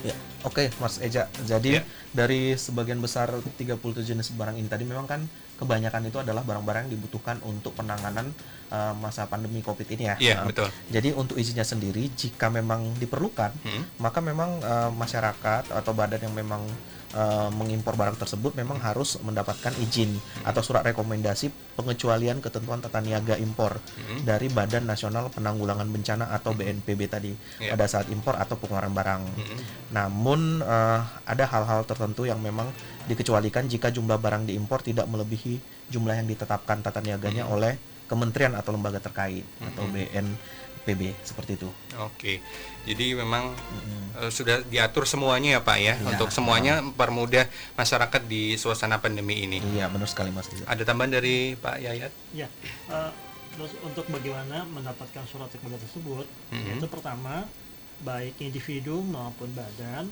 [0.02, 1.30] Ya, Oke, Mas Eja.
[1.46, 1.86] Jadi Ya.
[2.10, 5.22] dari sebagian besar 37 jenis barang ini tadi memang kan
[5.62, 8.34] kebanyakan itu adalah barang-barang yang dibutuhkan untuk penanganan
[8.68, 10.16] uh, masa pandemi Covid ini ya.
[10.18, 10.68] Iya, Uh, betul.
[10.90, 13.86] Jadi untuk izinnya sendiri jika memang diperlukan, Hmm.
[14.02, 16.66] maka memang uh, masyarakat atau badan yang memang
[17.12, 23.36] uh, mengimpor barang tersebut memang harus mendapatkan izin atau surat rekomendasi pengecualian ketentuan tata niaga
[23.36, 24.24] impor Hmm.
[24.24, 27.72] dari Badan Nasional Penanggulangan Bencana atau BNPB tadi Iya.
[27.72, 29.22] pada saat impor atau pengeluaran barang.
[29.28, 29.58] Hmm.
[29.90, 32.68] Namun eh, ada hal-hal tertentu yang memang
[33.02, 35.58] dikecualikan jika jumlah barang diimpor tidak melebihi
[35.88, 37.54] jumlah yang ditetapkan tata niaganya Hmm.
[37.56, 37.72] oleh
[38.06, 39.88] kementerian atau lembaga terkait atau
[40.82, 41.70] BNPB seperti itu.
[42.02, 42.42] Oke,
[42.82, 43.54] jadi memang
[44.18, 49.62] eh, sudah diatur semuanya ya Pak ya, untuk semuanya mempermudah masyarakat di suasana pandemi ini.
[49.72, 50.50] Iya, benar sekali Mas.
[50.66, 52.12] Ada tambahan dari Pak Yayat?
[52.34, 52.50] Ya,
[52.90, 53.10] eh,
[53.54, 56.78] terus untuk bagaimana mendapatkan surat rekomendasi tersebut, Mhm.
[56.78, 57.46] itu pertama
[58.02, 60.10] baik individu maupun badan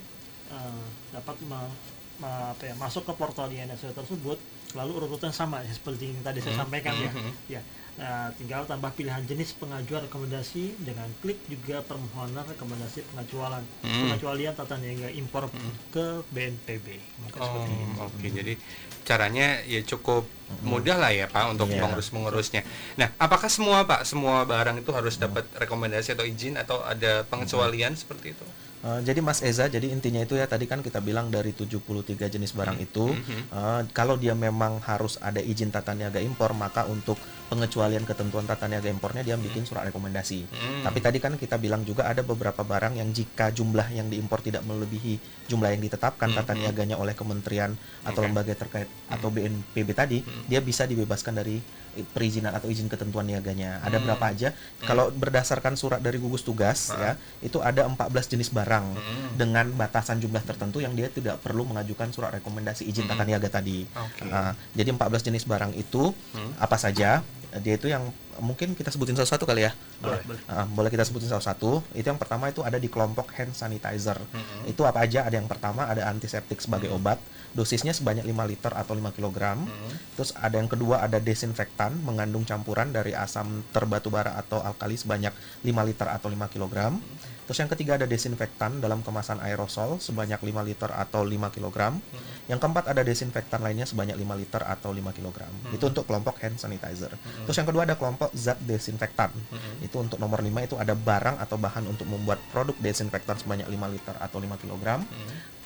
[0.50, 1.74] eh, dapat me-
[2.18, 4.34] me- apa ya, masuk ke portal INSW tersebut,
[4.74, 7.10] lalu urutan sama ya, seperti yang tadi saya sampaikan ya.
[7.10, 7.32] mhm.
[7.46, 7.62] Ya,
[8.00, 14.00] nah, tinggal tambah pilihan jenis pengajuan rekomendasi dengan klik juga permohonan rekomendasi pengecualian Mhm.
[14.08, 15.52] pengecualian tata niaga impor
[15.92, 16.96] ke BNPB.
[17.20, 17.36] Maka.
[17.44, 18.24] Oh, oke.
[18.24, 18.56] Jadi
[19.04, 20.24] caranya ya cukup
[20.62, 21.84] mudah lah ya Pak untuk Iya.
[21.84, 22.64] mengurus-mengurusnya.
[22.96, 27.92] Nah, apakah semua Pak, semua barang itu harus dapat rekomendasi atau izin atau ada pengecualian
[27.92, 28.46] seperti itu?
[28.80, 32.56] Eh, jadi Mas Eza, jadi intinya itu ya tadi kan kita bilang dari 73 jenis
[32.56, 33.52] barang itu Mhm.
[33.52, 37.20] eh, kalau dia memang harus ada izin tata niaga impor maka untuk
[37.50, 40.46] pengecualian ketentuan tata niaga impornya dia bikin surat rekomendasi.
[40.46, 40.82] Hmm.
[40.86, 44.62] Tapi tadi kan kita bilang juga ada beberapa barang yang jika jumlah yang diimpor tidak
[44.62, 45.18] melebihi
[45.50, 46.60] jumlah yang ditetapkan tata Mhm.
[46.62, 48.26] niaganya oleh kementerian atau Oke.
[48.30, 51.58] lembaga terkait atau BNPB tadi, dia bisa dibebaskan dari
[52.14, 53.82] perizinan atau izin ketentuan niaganya.
[53.82, 54.06] Ada Hmm.
[54.06, 54.54] berapa aja?
[54.80, 59.34] Kalau berdasarkan surat dari gugus tugas ya, itu ada 14 jenis barang Hmm.
[59.34, 63.90] dengan batasan jumlah tertentu yang dia tidak perlu mengajukan surat rekomendasi izin tata niaga tadi.
[63.90, 64.22] Oke.
[64.30, 66.54] Ah, jadi 14 jenis barang itu Hmm.
[66.56, 67.26] apa saja?
[67.58, 68.06] Dia itu yang
[68.38, 69.72] mungkin kita sebutin satu-satu kali ya.
[69.98, 70.40] Boleh, boleh.
[70.46, 71.82] Ah, boleh kita sebutin satu-satu.
[71.98, 74.16] Itu yang pertama itu ada di kelompok hand sanitizer.
[74.16, 74.70] Mhm.
[74.70, 75.26] Itu apa aja?
[75.26, 77.18] Ada yang pertama ada antiseptik sebagai obat,
[77.52, 79.66] dosisnya sebanyak 5 liter atau 5 kg.
[79.66, 79.92] Hmm.
[80.14, 85.34] Terus ada yang kedua ada desinfektan mengandung campuran dari asam terbatubara atau alkali sebanyak
[85.66, 86.94] 5 liter atau 5 kg.
[87.50, 91.98] Terus yang ketiga ada desinfektan dalam kemasan aerosol sebanyak 5 liter atau 5 kg.
[92.46, 95.50] Yang keempat ada desinfektan lainnya sebanyak 5 liter atau 5 kg.
[95.74, 97.10] Itu untuk kelompok hand sanitizer.
[97.18, 99.34] Terus yang kedua ada kelompok zat desinfektan.
[99.82, 103.94] Itu untuk nomor 5 itu ada barang atau bahan untuk membuat produk desinfektan sebanyak 5
[103.98, 105.02] liter atau 5 kg.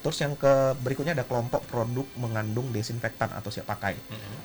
[0.05, 3.97] Terus yang ke berikutnya ada kelompok produk mengandung desinfektan atau siap pakai.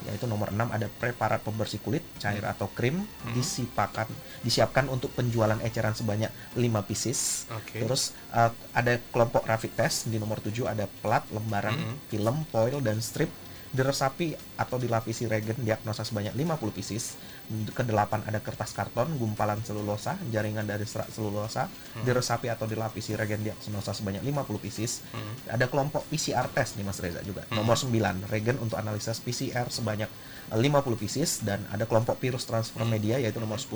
[0.07, 3.03] Yaitu nomor 6 ada preparat pembersih kulit, cair atau krim
[3.35, 4.07] disipakan
[4.39, 7.43] disiapkan untuk penjualan eceran sebanyak 5 pieces.
[7.51, 7.83] Oke.
[7.83, 11.95] Terus uh, ada kelompok rapid test di nomor 7 ada plat, lembaran, Mhm.
[12.07, 13.27] film, foil dan strip
[13.69, 17.15] diresapi atau dilapisi regen diagnosa sebanyak 50 pieces.
[17.49, 21.69] Kedelapan ada kertas karton, gumpalan selulosa, jaringan dari serat selulosa,
[22.01, 25.05] diresapi atau dilapisi regen diagnosa sebanyak 50 pieces.
[25.49, 27.45] Ada kelompok PCR test nih Mas Reza juga.
[27.53, 30.09] Nomor 9, regen untuk analisis PCR sebanyak
[30.49, 31.41] 50 pieces.
[31.45, 33.69] Dan ada kelompok virus transfer media yaitu nomor 10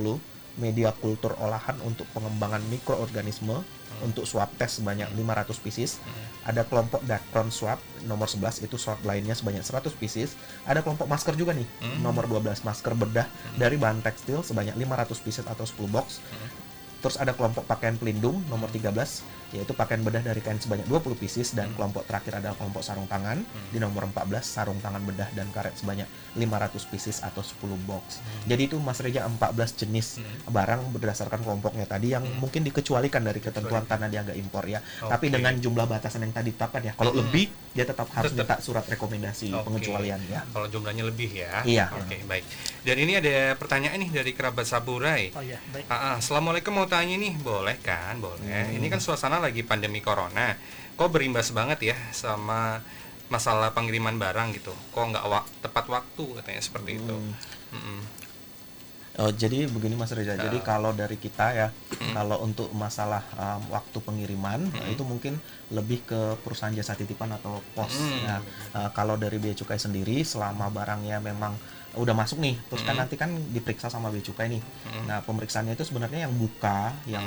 [0.58, 3.66] media kultur olahan untuk pengembangan mikroorganisme
[4.01, 6.01] untuk swab test sebanyak 500 pieces.
[6.43, 10.36] Ada kelompok Dacron swab nomor 11 itu swab lainnya sebanyak 100 pieces.
[10.68, 11.66] Ada kelompok masker juga nih.
[12.04, 16.20] Nomor 12 masker bedah dari bahan tekstil sebanyak 500 pieces atau 10 box.
[17.04, 21.54] Terus ada kelompok pakaian pelindung nomor 13 yaitu pakaian bedah dari kain sebanyak 20 pieces
[21.54, 23.38] dan kelompok terakhir adalah kelompok sarung tangan
[23.70, 28.26] di nomor 14 sarung tangan bedah dan karet sebanyak 500 pieces atau 10 box.
[28.49, 30.18] Jadi itu Mas Reja 14 jenis
[30.49, 34.82] barang berdasarkan kelompoknya tadi yang mungkin dikecualikan dari ketentuan tanah niaga impor ya.
[34.82, 35.38] Tapi Oke.
[35.38, 36.93] dengan jumlah batasan yang tadi ditetapkan ya.
[36.97, 38.45] Kalau lebih dia tetap harus Tetap.
[38.45, 39.66] minta surat rekomendasi Oke.
[39.66, 40.45] pengecualian ya.
[40.49, 41.66] Kalau jumlahnya lebih ya.
[41.66, 41.89] Iya.
[41.97, 42.45] Oke, baik.
[42.86, 45.34] Dan ini ada pertanyaan nih dari kerabat Saburai.
[45.34, 45.86] Oh iya, baik.
[45.89, 48.22] Ah, ah, Assalamualaikum mau tanya nih, boleh kan?
[48.22, 48.46] Boleh.
[48.46, 48.78] Hmm.
[48.78, 50.54] Ini kan suasana lagi pandemi corona.
[50.94, 52.78] Kok berimbas banget ya sama
[53.28, 54.70] masalah pengiriman barang gitu?
[54.94, 57.16] Kok nggak wak- tepat waktu katanya seperti itu?
[57.74, 58.02] Hmm.
[59.14, 60.34] Oh, jadi begini Mas Reza.
[60.34, 60.66] Jadi Ah.
[60.68, 61.68] kalau dari kita ya,
[62.12, 65.38] kalau untuk masalah um, waktu pengiriman uh, itu mungkin
[65.70, 67.94] lebih ke perusahaan jasa titipan atau pos.
[67.94, 68.22] Hmm.
[68.24, 68.38] ya.
[68.74, 71.54] Uh, kalau dari Bea Cukai sendiri, selama barangnya memang
[71.94, 73.06] udah masuk nih, terus kan Hmm.
[73.06, 74.62] nanti kan diperiksa sama Bea Cukai nih.
[74.62, 75.06] Hmm.
[75.06, 77.22] Nah, pemeriksaannya itu sebenarnya yang buka, yang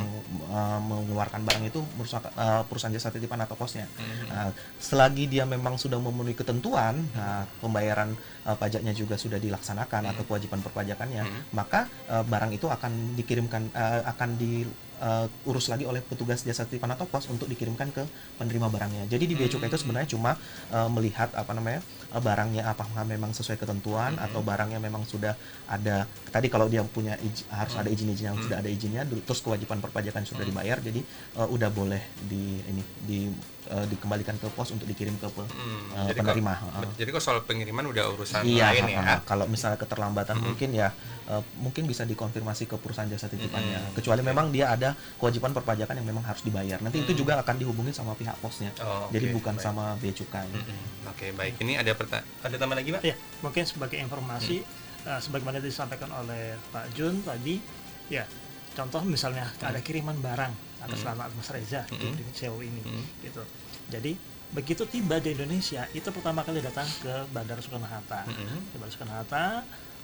[0.51, 3.87] uh, mengeluarkan barang itu perusahaan, uh, perusahaan jasa titipan atau posnya.
[3.99, 4.27] Hmm.
[4.27, 4.47] Nah,
[4.83, 10.63] selagi dia memang sudah memenuhi ketentuan, nah, pembayaran uh, pajaknya juga sudah dilaksanakan atau kewajiban
[10.63, 11.43] perpajakannya, Hmm.
[11.51, 17.05] maka uh, barang itu akan dikirimkan uh, akan diurus lagi oleh petugas jasa titipan atau
[17.05, 18.07] pos untuk dikirimkan ke
[18.39, 19.05] penerima barangnya.
[19.11, 20.39] Jadi di bea cukai itu sebenarnya cuma
[20.73, 21.83] uh, melihat apa namanya
[22.15, 25.35] uh, barangnya apakah memang sesuai ketentuan atau barangnya memang sudah
[25.69, 29.83] ada tadi kalau dia punya izin- harus ada izin-izin yang sudah ada izinnya terus kewajiban
[29.85, 31.03] perpajakan sudah dibayar jadi
[31.37, 33.21] uh, udah boleh di ini di
[33.69, 36.53] uh, dikembalikan ke pos untuk dikirim ke pe- Hmm, uh, jadi penerima.
[36.57, 36.93] Kok, Uh.
[36.95, 39.01] jadi kok soal pengiriman udah urusan Iya, lain ya?
[39.01, 40.91] uh, kalau misalnya keterlambatan mungkin ya
[41.27, 43.79] uh, mungkin bisa dikonfirmasi ke perusahaan jasa titipannya.
[43.79, 43.95] Mm-mm.
[43.95, 46.79] Kecuali memang dia ada kewajiban perpajakan yang memang harus dibayar.
[46.79, 48.71] Nanti itu juga akan dihubungi sama pihak posnya.
[48.81, 49.65] Oh, Jadi oke, bukan baik.
[49.65, 50.49] sama bea cukai.
[50.49, 51.11] Mm-mm.
[51.11, 51.59] Oke, baik.
[51.61, 53.03] Ini ada ada tambahan lagi, Pak?
[53.03, 54.63] Ya, mungkin sebagai informasi,
[55.03, 57.59] eh, sebagaimana disampaikan oleh Pak Jun tadi,
[58.07, 58.27] ya,
[58.75, 60.53] contoh misalnya ada kiriman barang
[60.87, 61.13] atas Hmm.
[61.13, 62.15] nama Mas Reza Hmm.
[62.15, 63.05] di CEO ini, Hmm.
[63.21, 63.43] gitu.
[63.87, 64.15] Jadi
[64.49, 68.63] begitu tiba di Indonesia, itu pertama kali datang ke Bandara Soekarno Hatta, Mm-mm.
[68.65, 69.45] ke Bandara Soekarno Hatta,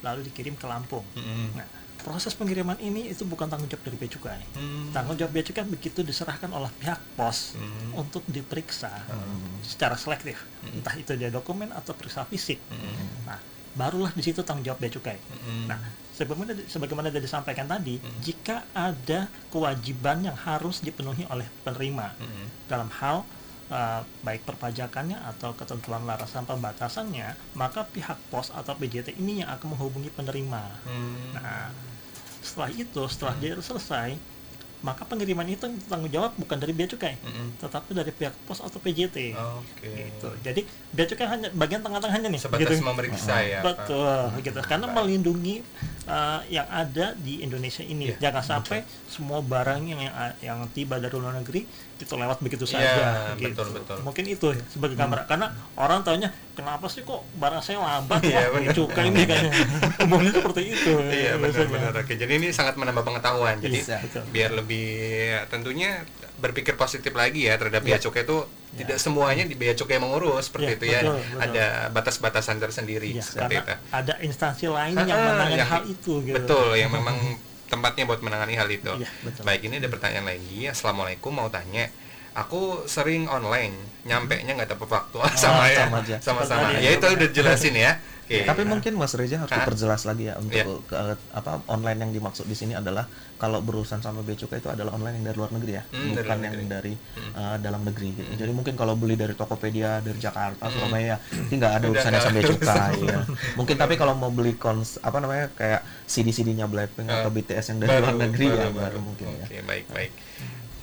[0.01, 1.03] lalu dikirim ke Lampung.
[1.13, 1.55] Mm-mm.
[1.55, 1.63] Nah,
[1.97, 4.43] proses pengiriman ini itu bukan tanggung jawab dari Bea Cukai.
[4.53, 4.91] Hmm.
[4.91, 7.95] Tanggung jawab Bea Cukai begitu diserahkan oleh pihak pos Hmm.
[7.97, 9.63] untuk diperiksa Hmm.
[9.63, 12.59] secara selektif, entah itu dia dokumen atau periksa fisik.
[12.67, 13.23] Mm-mm.
[13.23, 13.39] Nah,
[13.73, 15.17] barulah di situ tanggung jawab bea cukai.
[15.17, 15.65] Mm-mm.
[15.69, 15.79] Nah,
[16.13, 18.19] sebagaimana sebagaimana tadi disampaikan tadi, Mm.
[18.21, 22.45] jika ada kewajiban yang harus dipenuhi oleh penerima Mm-mm.
[22.69, 23.25] dalam hal
[23.73, 29.73] uh, baik perpajakannya atau ketentuan larasan pembatasannya, maka pihak pos atau PJT ini yang akan
[29.77, 30.63] menghubungi penerima.
[30.85, 31.33] Hmm.
[31.37, 31.73] Nah,
[32.43, 34.19] setelah itu, setelah dia selesai,
[34.83, 37.55] maka pengiriman itu tanggung jawab bukan dari bea cukai, Mm-mm.
[37.55, 39.31] tetapi dari pihak pos atau PJT.
[39.31, 39.87] Oke.
[39.87, 40.27] Gitu.
[40.43, 40.61] Jadi
[40.91, 42.41] bea cukai hanya bagian tengah-tengahnya nih.
[42.43, 42.83] Sebatas gitu.
[42.83, 43.87] memeriksa ya, Pak.
[43.87, 44.59] Betul, gitu.
[44.59, 44.95] Karena Baik.
[44.99, 45.55] melindungi
[46.05, 48.11] uh, yang ada di Indonesia ini.
[48.11, 50.01] Iya, Jangan sampai semua barang yang,
[50.39, 53.05] yang tiba dari luar negeri itu lewat begitu Iya, saja.
[53.39, 53.47] gitu.
[53.55, 53.97] betul, betul.
[54.03, 55.23] Mungkin itu ya, sebagai gambaran.
[55.23, 55.47] Karena
[55.79, 58.47] orang taunya kenapa sih kok barang saya lambat Iya, ya?
[58.51, 58.73] benar.
[58.75, 59.51] Cukai ini kayaknya.
[60.03, 60.91] Umumnya seperti itu.
[60.99, 61.39] Iya biasanya.
[61.39, 62.13] benar-benar oke.
[62.19, 63.55] Jadi ini sangat menambah pengetahuan.
[63.63, 64.03] Jadi Bisa.
[64.03, 64.23] Betul.
[64.35, 64.85] biar lebih
[65.47, 66.03] tentunya
[66.43, 67.95] berpikir positif lagi ya terhadap Iya.
[67.95, 68.37] bea cukai itu
[68.75, 70.99] tidak semuanya di bea cukai mengurus seperti Iya, itu ya.
[70.99, 71.39] betul, betul.
[71.39, 73.73] Ada batas-batasan tersendiri Iya, seperti itu.
[73.89, 76.35] ada instansi lain yang Ah, menangani yang- hal itu gitu.
[76.35, 77.15] Betul, yang memang
[77.65, 78.91] tempatnya buat menangani hal itu.
[78.93, 79.41] Iya, betul.
[79.41, 80.67] Baik, ini ada pertanyaan lagi.
[80.67, 81.87] Assalamualaikum, mau tanya.
[82.35, 83.71] Aku sering online,
[84.03, 85.17] nyampe nya nggak tepat waktu.
[85.39, 85.85] sama ya,
[86.19, 86.43] sama.
[86.43, 87.13] Seperti Ya tadi itu ya.
[87.15, 87.91] udah jelasin ya.
[88.23, 88.41] Oke.
[88.41, 89.61] Tapi mungkin Mas Reza harus Hah?
[89.61, 90.79] diperjelas lagi ya untuk Iya.
[90.81, 93.03] ke- apa online yang dimaksud di sini adalah
[93.35, 96.23] kalau berurusan sama bea cukai itu adalah online yang dari luar negeri ya, dari bukan
[96.23, 96.65] luar yang negeri.
[96.65, 97.31] dari Hmm.
[97.33, 98.31] uh, dalam negeri gitu.
[98.37, 102.45] Jadi mungkin kalau beli dari Tokopedia dari Jakarta, Surabaya, itu nggak ada urusannya sama bea
[102.47, 102.95] cukai.
[103.11, 103.19] ya.
[103.53, 107.79] Mungkin tapi kalau mau beli kons apa namanya kayak CD-CD-nya Blackpink atau Ah, BTS yang
[107.79, 109.45] dari luar negeri ya baru, baru mungkin ya.
[109.45, 110.11] Oke, baik, baik.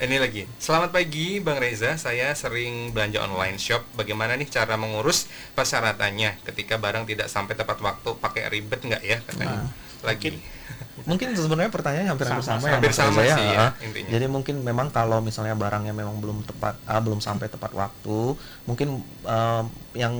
[0.01, 0.49] Ini lagi.
[0.57, 1.93] Selamat pagi, Bang Reza.
[2.01, 3.85] Saya sering belanja online shop.
[3.93, 8.17] Bagaimana nih cara mengurus persyaratannya ketika barang tidak sampai tepat waktu?
[8.17, 9.69] Pakai ribet nggak ya katanya?
[10.01, 10.41] Lagi.
[11.05, 13.37] Mungkin sebenarnya pertanyaannya hampir hampir Sama, sama, ya hampir sama ya.
[13.37, 14.09] sih ya, intinya.
[14.13, 19.01] Jadi mungkin memang kalau misalnya barangnya memang belum tepat ah, belum sampai tepat waktu, mungkin
[19.25, 19.63] eh,
[19.97, 20.13] yang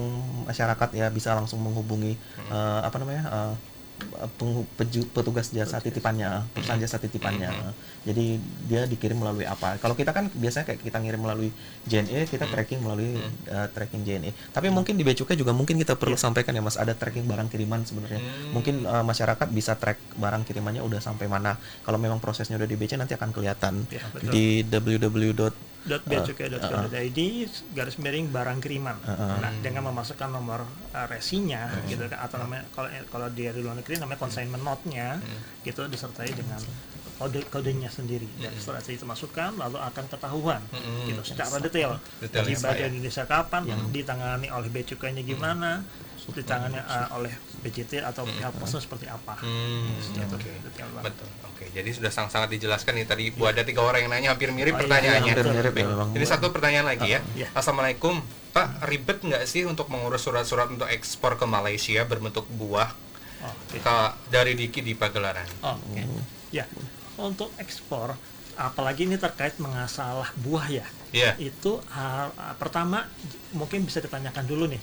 [0.45, 2.53] masyarakat ya bisa langsung menghubungi Hmm.
[2.53, 3.23] eh, apa namanya?
[3.29, 3.70] eh, peju-
[5.13, 7.51] petugas jasa titipannya, perusahaan jasa titipannya.
[7.51, 7.73] Hmm.
[8.03, 9.77] Jadi dia dikirim melalui apa?
[9.77, 11.51] Kalau kita kan biasanya kayak kita ngirim melalui
[11.85, 12.53] JNE, kita Hmm.
[12.53, 14.31] tracking melalui eh, tracking JNE.
[14.51, 17.49] Tapi mungkin di Bea Cukai juga mungkin kita perlu sampaikan ya Mas, ada tracking barang
[17.49, 18.19] kiriman sebenarnya.
[18.19, 18.57] Hmm.
[18.57, 21.57] Mungkin eh, masyarakat bisa track barang kirimannya udah sampai mana.
[21.83, 24.31] Kalau memang prosesnya udah di BC nanti akan kelihatan Ya, betul.
[24.31, 25.53] di www.
[25.89, 27.21] .beacukai.co.id
[27.73, 28.97] garis miring barang kiriman.
[29.41, 33.81] Nah, dengan memasukkan nomor uh, resinya gitu kan atau namanya kalau kalau dia di luar
[33.81, 35.17] negeri namanya consignment note-nya
[35.65, 36.61] gitu disertai dengan
[37.21, 38.29] kode kodenya sendiri.
[38.41, 41.05] Dan setelah itu masukkan lalu akan ketahuan Mm-mm.
[41.13, 42.01] gitu secara detail.
[42.21, 42.89] Detail tiba ya.
[42.89, 45.85] di Indonesia kapan yang ditangani oleh bea cukainya gimana
[46.31, 50.51] ditangani uh, oleh BJT atau pihak pos seperti apa Hmm, Gitu, oke.
[50.93, 51.03] banget.
[51.07, 51.29] Betul.
[51.47, 54.73] Oke, jadi sudah sangat-sangat dijelaskan nih tadi Bu ada tiga orang yang nanya hampir mirip
[54.73, 55.25] Oh, iya, pertanyaannya.
[55.27, 55.85] iya, Hampir mirip ya.
[56.11, 57.21] Ini satu pertanyaan lagi ya.
[57.35, 57.49] iya.
[57.53, 62.93] Assalamualaikum, Pak ribet nggak sih untuk mengurus surat-surat untuk ekspor ke Malaysia berbentuk buah
[63.41, 63.81] Oh, oke.
[63.81, 65.49] Ka- dari Diki di Pagelaran?
[65.61, 66.05] Oh, Oke,
[66.51, 66.69] ya
[67.17, 68.13] untuk ekspor,
[68.55, 71.37] apalagi ini terkait mengasalah buah ya, Iya.
[71.39, 73.09] itu ha- pertama
[73.51, 74.81] mungkin bisa ditanyakan dulu nih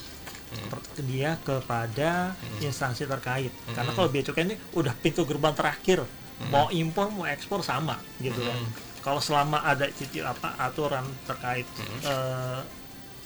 [0.94, 6.08] ke dia kepada instansi terkait, karena kalau bea cukai ini udah pintu gerbang terakhir,
[6.48, 8.60] mau impor mau ekspor sama gitu kan.
[9.00, 11.68] Kalau selama ada cicil apa aturan terkait
[12.02, 12.60] eh,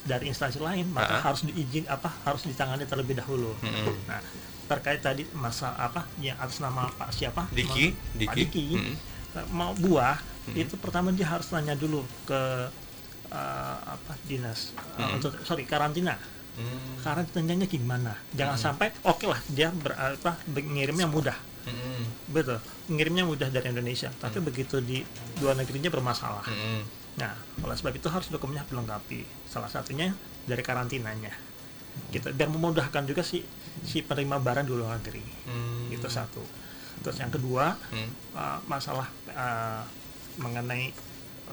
[0.01, 1.21] dari instansi lain, maka Ah.
[1.29, 3.53] harus diizin apa harus ditangani terlebih dahulu.
[3.61, 3.93] Mm-mm.
[4.05, 4.17] Nah,
[4.65, 7.45] terkait tadi masa apa yang atas nama Pak siapa?
[7.49, 8.35] Diki, Ma- Pak Diki.
[8.35, 8.65] Diki.
[8.73, 8.95] Mm-mm.
[9.31, 10.17] Nah, Mau buah
[10.51, 12.41] itu pertama dia harus tanya dulu ke
[13.29, 16.17] uh, apa dinas uh, untuk sorry karantina.
[16.57, 16.99] Hmm.
[16.99, 18.13] Karantinanya gimana?
[18.35, 21.37] Jangan sampai oke lah dia ber, apa ngirimnya mudah.
[21.61, 22.33] Mm-mm.
[22.33, 22.57] Betul.
[22.89, 25.05] Ngirimnya mudah dari Indonesia, tapi begitu di
[25.39, 26.43] luar negerinya bermasalah.
[26.49, 26.81] Mm-mm.
[27.21, 29.23] Nah, oleh sebab itu harus dokumennya dilengkapi.
[29.45, 30.09] Salah satunya
[30.49, 31.29] dari karantinanya.
[32.09, 33.45] Gitu, biar memudahkan juga si
[33.85, 35.21] si penerima barang di luar negeri.
[35.45, 35.91] Hmm.
[35.93, 36.41] Itu satu.
[37.05, 38.09] Terus yang kedua, Hmm.
[38.33, 39.83] uh, masalah uh,
[40.41, 40.89] mengenai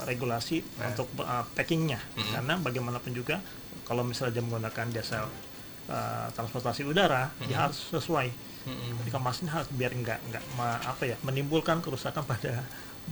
[0.07, 0.95] regulasi Nah.
[0.95, 1.99] untuk uh, packingnya.
[2.17, 2.33] Mm-mm.
[2.33, 3.43] Karena bagaimanapun juga,
[3.89, 5.25] kalau misalnya dia menggunakan jasa
[5.89, 8.29] uh, transportasi udara, dia harus sesuai.
[8.69, 9.01] Mm-mm.
[9.09, 10.45] Dikemasnya harus biar nggak nggak
[10.85, 12.61] apa ya menimbulkan kerusakan pada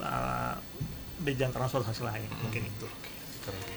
[0.04, 0.54] uh,
[1.24, 2.88] bidang transportasi lain mungkin itu.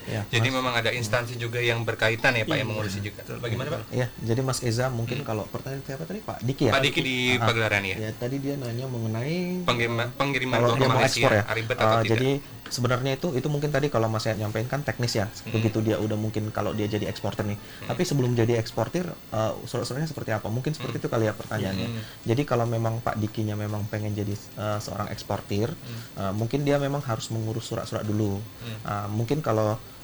[0.06, 0.58] Ya, Jadi Mas.
[0.58, 3.22] memang ada instansi juga yang berkaitan ya Pak yang Iya, mengurusi juga.
[3.22, 3.38] betul.
[3.38, 3.94] Bagaimana Pak?
[3.94, 6.74] Ya, jadi Mas Eza mungkin kalau pertanyaan siapa tadi Pak Diki ya?
[6.74, 7.96] Pak Diki di Ah, Pagelaran ya.
[8.00, 11.44] Ya, tadi dia nanya mengenai Pengiriman pengiriman kalau dia mau ekspor ya.
[11.52, 12.10] ribet Uh, atau tidak?
[12.12, 12.30] jadi
[12.70, 15.26] sebenarnya itu itu mungkin tadi kalau Mas saya nyampein kan teknis ya.
[15.46, 17.58] Begitu dia udah mungkin kalau dia jadi eksportir nih.
[17.86, 20.48] Tapi sebelum jadi eksportir uh, surat-suratnya seperti apa?
[20.48, 21.86] Mungkin seperti itu kali ya pertanyaannya.
[21.88, 22.02] Hmm.
[22.26, 25.70] Jadi kalau memang Pak Dikinya memang pengen jadi uh, seorang eksportir,
[26.16, 28.38] uh, mungkin dia memang harus mengurus surat-surat dulu.
[28.86, 29.59] Uh, mungkin kalau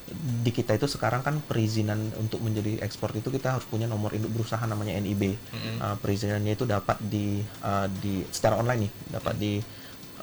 [0.05, 4.37] di kita itu sekarang kan perizinan untuk menjadi ekspor itu kita harus punya nomor induk
[4.37, 5.33] berusaha namanya NIB.
[5.81, 9.53] Uh, perizinannya itu dapat di uh, di secara online nih, dapat di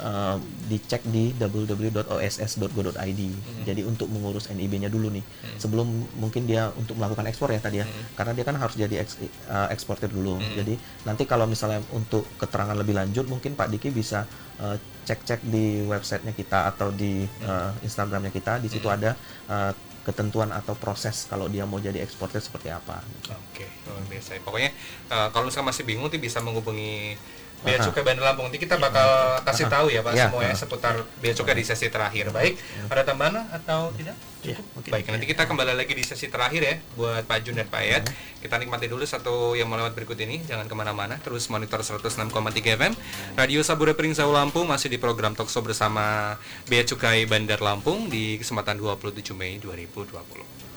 [0.03, 0.37] uh,
[0.67, 3.21] dicek di www.oss.go.id.
[3.63, 5.25] Jadi untuk mengurus NIB-nya dulu nih,
[5.57, 5.87] sebelum
[6.19, 7.87] mungkin dia untuk melakukan ekspor ya tadi ya,
[8.19, 10.43] karena dia kan harus jadi eks- uh, eksportir dulu.
[10.59, 10.75] Jadi
[11.07, 14.27] nanti kalau misalnya untuk keterangan lebih lanjut, mungkin Pak Diki bisa
[14.59, 14.77] uh,
[15.07, 18.59] cek-cek di websitenya kita atau di uh, Instagramnya kita.
[18.59, 19.15] Di situ ada
[19.47, 19.73] uh,
[20.03, 22.99] ketentuan atau proses kalau dia mau jadi eksportir seperti apa.
[23.31, 24.35] Oke, luar biasa.
[24.43, 24.71] Pokoknya
[25.09, 27.15] eh, kalau misalkan masih bingung tuh bisa menghubungi
[27.63, 27.79] Bea.
[27.79, 28.51] Cukai Bandar Lampung.
[28.51, 32.35] Nanti kita bakal kasih tahu ya Pak Ya, semuanya seputar Bea Cukai di sesi terakhir.
[32.35, 32.59] Baik,
[32.91, 34.19] ada tambahan atau tidak?
[34.43, 34.91] Ya, mungkin.
[34.91, 38.03] Baik, nanti kita kembali lagi di sesi terakhir ya buat Pak Jun dan Pak Ayat.
[38.43, 40.43] Kita nikmati dulu satu yang mau lewat berikut ini.
[40.43, 42.93] Jangan ke mana-mana, terus monitor 106,3 FM.
[43.39, 46.35] Radio Sabure Pringsaw Lampung masih di program Talkshow bersama
[46.67, 50.72] Bea Cukai Bandar Lampung di kesempatan 27 Mei 2020.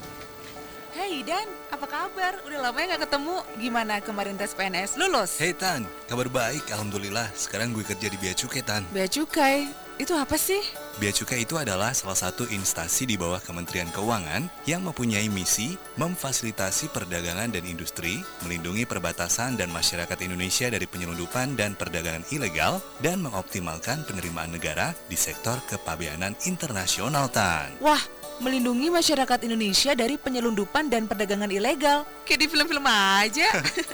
[0.95, 1.43] Hei Dan,
[1.75, 2.39] apa kabar?
[2.47, 3.35] Udah lama ya nggak ketemu.
[3.59, 4.95] Gimana kemarin tes PNS?
[4.95, 5.35] Lulus?
[5.35, 7.27] Hey Tan, kabar baik Alhamdulillah.
[7.35, 8.87] Sekarang gue kerja di Bea Cukai Tan.
[8.95, 9.67] Bea Cukai,
[9.99, 10.63] itu apa sih?
[10.95, 16.95] Bea Cukai itu adalah salah satu instansi di bawah Kementerian Keuangan yang mempunyai misi memfasilitasi
[16.95, 24.07] perdagangan dan industri, melindungi perbatasan dan masyarakat Indonesia dari penyelundupan dan perdagangan ilegal, dan mengoptimalkan
[24.07, 27.83] penerimaan negara di sektor kepabeanan internasional Tan.
[27.83, 27.99] Wah,
[28.41, 32.03] melindungi masyarakat Indonesia dari penyelundupan dan perdagangan ilegal.
[32.25, 33.47] Kayak di film-film aja.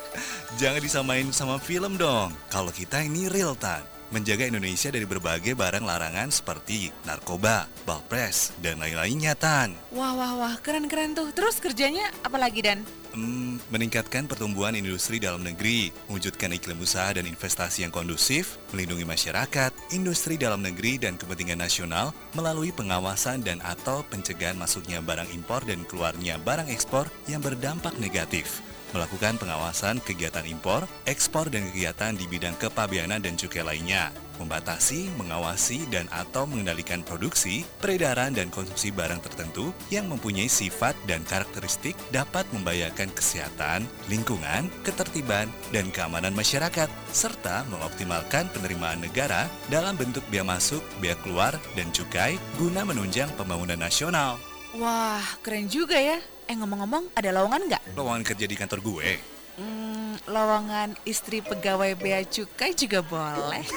[0.61, 2.31] Jangan disamain sama film dong.
[2.47, 3.90] Kalau kita ini real Tan.
[4.11, 9.71] Menjaga Indonesia dari berbagai barang larangan seperti narkoba, balpres, dan lain-lainnya Tan.
[9.95, 11.31] wah, wah, wah, keren-keren tuh.
[11.31, 12.83] Terus kerjanya apa lagi Dan?
[13.15, 19.71] Hmm, meningkatkan pertumbuhan industri dalam negeri, mewujudkan iklim usaha dan investasi yang kondusif, melindungi masyarakat,
[19.95, 25.87] industri dalam negeri dan kepentingan nasional melalui pengawasan dan atau pencegahan masuknya barang impor dan
[25.87, 28.59] keluarnya barang ekspor yang berdampak negatif.
[28.91, 34.11] Melakukan pengawasan kegiatan impor, ekspor dan kegiatan di bidang kepabeanan dan cukai lainnya.
[34.35, 41.23] Membatasi, mengawasi, dan atau mengendalikan produksi, peredaran, dan konsumsi barang tertentu yang mempunyai sifat dan
[41.23, 50.25] karakteristik dapat membahayakan kesehatan, lingkungan, ketertiban, dan keamanan masyarakat, serta mengoptimalkan penerimaan negara dalam bentuk
[50.27, 54.35] biaya masuk, biaya keluar, dan cukai guna menunjang pembangunan nasional.
[54.75, 56.19] Wah, keren juga ya.
[56.51, 57.95] Eh ngomong-ngomong, ada lowongan nggak?
[57.95, 59.15] Lowongan kerja di kantor gue.
[59.55, 63.63] Hmm, lowongan istri pegawai bea cukai juga boleh.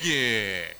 [0.00, 0.72] Yeah.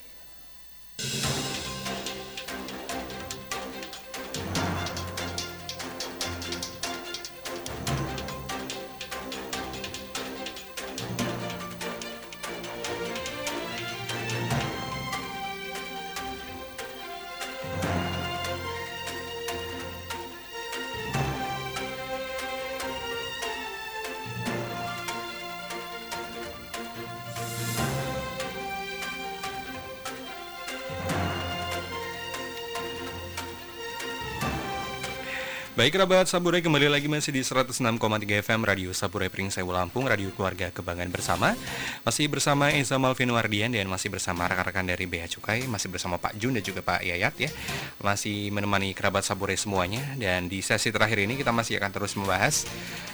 [35.76, 38.00] Baik kerabat Saburai kembali lagi masih di 106,3
[38.40, 41.52] FM Radio Saburai Pringsewu Lampung Radio Keluarga Kebanggaan Bersama.
[42.00, 46.40] Masih bersama Eza Malvin Wardian dan masih bersama rekan-rekan dari Bea Cukai Masih bersama Pak
[46.40, 47.52] Jun dan juga Pak Yayat ya.
[48.00, 50.00] Masih menemani kerabat Saburai semuanya.
[50.16, 52.64] Dan di sesi terakhir ini kita masih akan terus membahas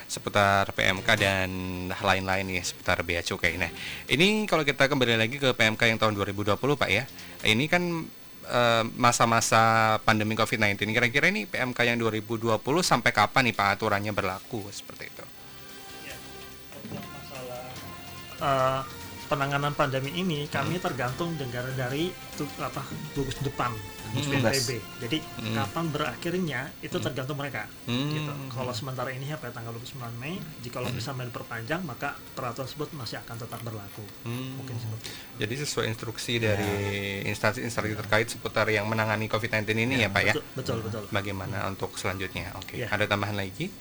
[0.07, 1.51] Seputar PMK dan
[1.99, 3.59] lain-lain ya seputar Bea Cukai.
[3.59, 3.75] Nah
[4.07, 7.11] ini kalau kita kembali lagi ke PMK yang tahun 2020 Pak ya.
[7.43, 8.07] Ini kan
[8.43, 14.67] Eh, masa-masa pandemi COVID-19 kira-kira ini PMK yang 2020 sampai kapan nih Pak aturannya berlaku?
[14.75, 15.25] Seperti itu?
[16.03, 16.17] Ya,
[17.07, 17.63] masalah
[18.43, 18.83] uh,
[19.33, 20.85] penanganan pandemi ini kami Hmm.
[20.85, 22.85] tergantung negara dari tu, apa
[23.17, 23.73] gugus depan
[24.13, 24.45] gugus Hmm.
[24.45, 24.71] BNPB.
[25.01, 25.57] Jadi Hmm.
[25.57, 27.65] kapan berakhirnya itu tergantung mereka.
[27.89, 28.13] Hmm.
[28.13, 28.33] Gitu.
[28.53, 30.93] Kalau sementara ini sampai tanggal 29 Mei, jika Hmm.
[30.93, 34.05] bisa diperpanjang maka peraturan tersebut masih akan tetap berlaku.
[34.29, 34.61] Hmm.
[34.61, 35.21] Mungkin seperti itu.
[35.41, 36.75] Jadi sesuai instruksi dari
[37.25, 40.35] instansi-instansi terkait seputar yang menangani COVID-19 ini ya, Pak ya?
[40.37, 41.03] Betul, betul, betul.
[41.09, 42.53] Bagaimana untuk selanjutnya?
[42.61, 42.85] Oke.
[42.85, 42.93] Ya.
[42.93, 43.73] Ada tambahan lagi?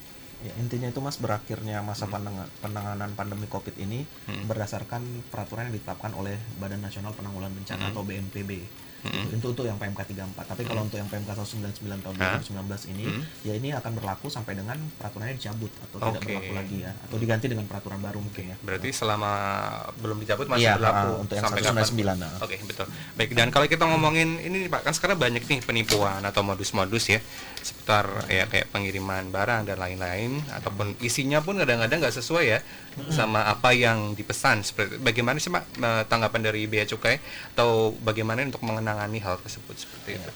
[0.42, 4.50] Ya, intinya itu mas berakhirnya masa pandang- penanganan pandemi COVID ini Hmm.
[4.50, 7.92] berdasarkan peraturan yang ditetapkan oleh Badan Nasional Penanggulangan Bencana Hmm.
[7.94, 8.52] atau BNPB.
[9.02, 9.34] Hmm.
[9.34, 10.46] Itu untuk yang PMK 34.
[10.46, 12.38] Tapi kalau untuk yang PMK 199 tahun Hah?
[12.38, 13.24] 2019 ini, Hmm.
[13.42, 16.28] ya ini akan berlaku sampai dengan peraturannya dicabut atau tidak Oke.
[16.30, 18.56] berlaku lagi ya, atau diganti dengan peraturan baru mungkin ya.
[18.62, 19.32] Berarti selama
[19.98, 22.18] belum dicabut masih Iya, berlaku ah, untuk yang sampai 199, kapan?
[22.22, 22.34] nah.
[22.46, 22.86] Oke, betul.
[23.18, 27.20] Baik, dan kalau kita ngomongin ini Pak, kan sekarang banyak nih penipuan atau modus-modus ya
[27.62, 32.60] seputar ya kayak pengiriman barang dan lain-lain ataupun isinya pun kadang-kadang nggak sesuai ya
[33.10, 34.64] sama apa yang dipesan.
[34.64, 37.20] Seperti bagaimana sih, Pak, eh, tanggapan dari Bea Cukai
[37.56, 40.32] atau bagaimana untuk mengenangani hal tersebut seperti itu?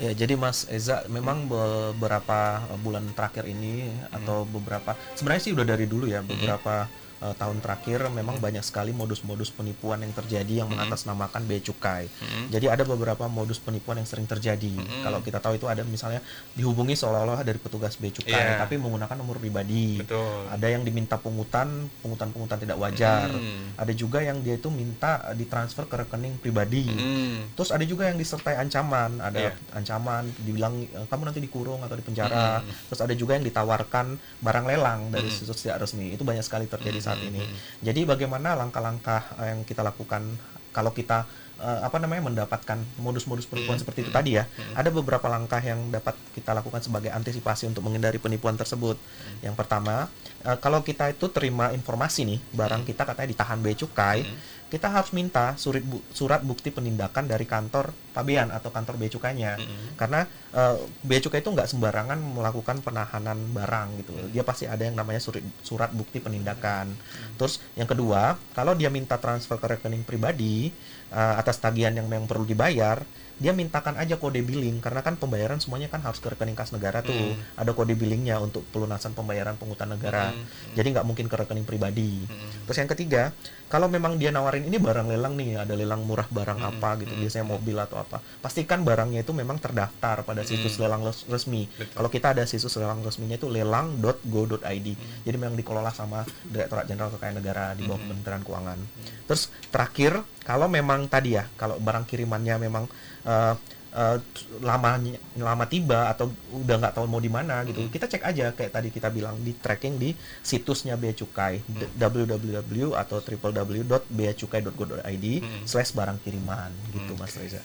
[0.00, 5.84] Ya, jadi Mas Eza memang beberapa bulan terakhir ini atau beberapa sebenarnya sih udah dari
[5.84, 6.88] dulu ya beberapa
[7.22, 12.10] eh, tahun terakhir memang banyak sekali modus-modus penipuan yang terjadi yang mengatasnamakan bea cukai.
[12.18, 12.50] Hmm.
[12.50, 14.74] Jadi ada beberapa modus penipuan yang sering terjadi.
[15.02, 16.18] Kalau kita tahu itu ada misalnya
[16.52, 18.58] dihubungi seolah-olah dari petugas bea cukai Iya.
[18.58, 20.02] tapi menggunakan nomor pribadi.
[20.02, 20.50] Betul.
[20.50, 23.30] Ada yang diminta pungutan, pungutan-pungutan tidak wajar.
[23.30, 23.72] Hmm.
[23.78, 26.90] Ada juga yang dia itu minta eh, ditransfer ke rekening pribadi.
[26.90, 27.46] Hmm.
[27.54, 29.52] Terus ada juga yang disertai ancaman, ada Iya.
[29.72, 32.62] ancaman dibilang e, kamu nanti dikurung atau dipenjara.
[32.62, 32.70] Mm.
[32.88, 34.06] Terus ada juga yang ditawarkan
[34.40, 35.34] barang lelang dari Mm.
[35.34, 36.14] situs tidak resmi.
[36.14, 37.42] Itu banyak sekali terjadi saat Mm, ini.
[37.44, 40.24] mm, Jadi bagaimana langkah-langkah eh, yang kita lakukan
[40.72, 41.28] kalau kita
[41.60, 44.48] eh, apa namanya mendapatkan modus-modus penipuan Mm, seperti itu tadi ya?
[44.48, 44.74] mm.
[44.74, 48.96] Ada beberapa langkah yang dapat kita lakukan sebagai antisipasi untuk menghindari penipuan tersebut.
[48.96, 49.52] Mm.
[49.52, 50.08] Yang pertama,
[50.42, 54.36] eh, kalau kita itu terima informasi nih, barang kita katanya ditahan bea cukai, Mm.
[54.68, 59.52] kita harus minta surat bu- surat bukti penindakan dari kantor pabean atau kantor bea cukainya
[59.54, 59.96] Mm.
[59.96, 64.28] karena eh, bea cukai itu nggak sembarangan melakukan penahanan barang gitu Hmm.
[64.28, 66.92] dia pasti ada yang namanya surat surat bukti penindakan
[67.34, 70.68] terus yang kedua kalau dia minta transfer ke rekening pribadi
[71.08, 73.00] eh, atas tagihan yang memang perlu dibayar
[73.42, 77.02] dia mintakan aja kode billing karena kan pembayaran semuanya kan harus ke rekening kas negara
[77.02, 77.34] tuh Hmm.
[77.58, 80.46] ada kode billingnya untuk pelunasan pembayaran pungutan negara Hmm.
[80.72, 82.50] jadi nggak mungkin ke rekening pribadi Hmm.
[82.62, 83.34] Terus yang ketiga,
[83.66, 87.10] kalau memang dia nawarin ini barang lelang nih, ada lelang murah barang Mm, apa gitu,
[87.10, 88.22] mm, biasanya mobil atau apa.
[88.38, 90.80] Pastikan barangnya itu memang terdaftar pada situs Mm.
[90.86, 91.66] lelang resmi.
[91.90, 94.88] Kalau kita ada situs lelang resminya itu lelang.go.id.
[94.94, 95.26] Mm.
[95.26, 98.08] Jadi memang dikelola sama Direktorat Jenderal Kekayaan Negara di bawah Mm.
[98.08, 98.78] Kementerian Keuangan.
[99.26, 100.12] Terus terakhir,
[100.42, 102.84] kalau memang tadi ya, kalau barang kirimannya memang
[103.24, 103.54] eh,
[103.92, 104.16] eh,
[104.60, 108.70] lamanya lama tiba atau udah nggak tahu mau di mana gitu kita cek aja kayak
[108.70, 115.62] tadi kita bilang di tracking di situsnya bea cukai d- www atau www.beacukai.go.id Hmm.
[115.64, 117.34] slash barang kiriman gitu Hmm, mas.
[117.34, 117.60] Reza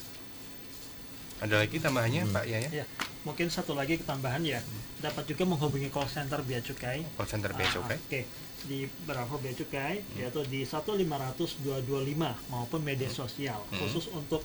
[1.37, 2.69] Ada lagi tambahannya, Pak Yaya?
[2.73, 2.83] Ya,
[3.21, 4.59] mungkin satu lagi tambahan ya.
[4.97, 7.03] Dapat juga menghubungi call center Bea Cukai.
[7.13, 7.97] Call center Bea Ah, Cukai.
[7.99, 8.19] Oke,
[8.65, 13.61] di Bravo Bea Cukai yaitu di 1500225 maupun media sosial.
[13.63, 13.77] Hmm.
[13.77, 14.41] Khusus untuk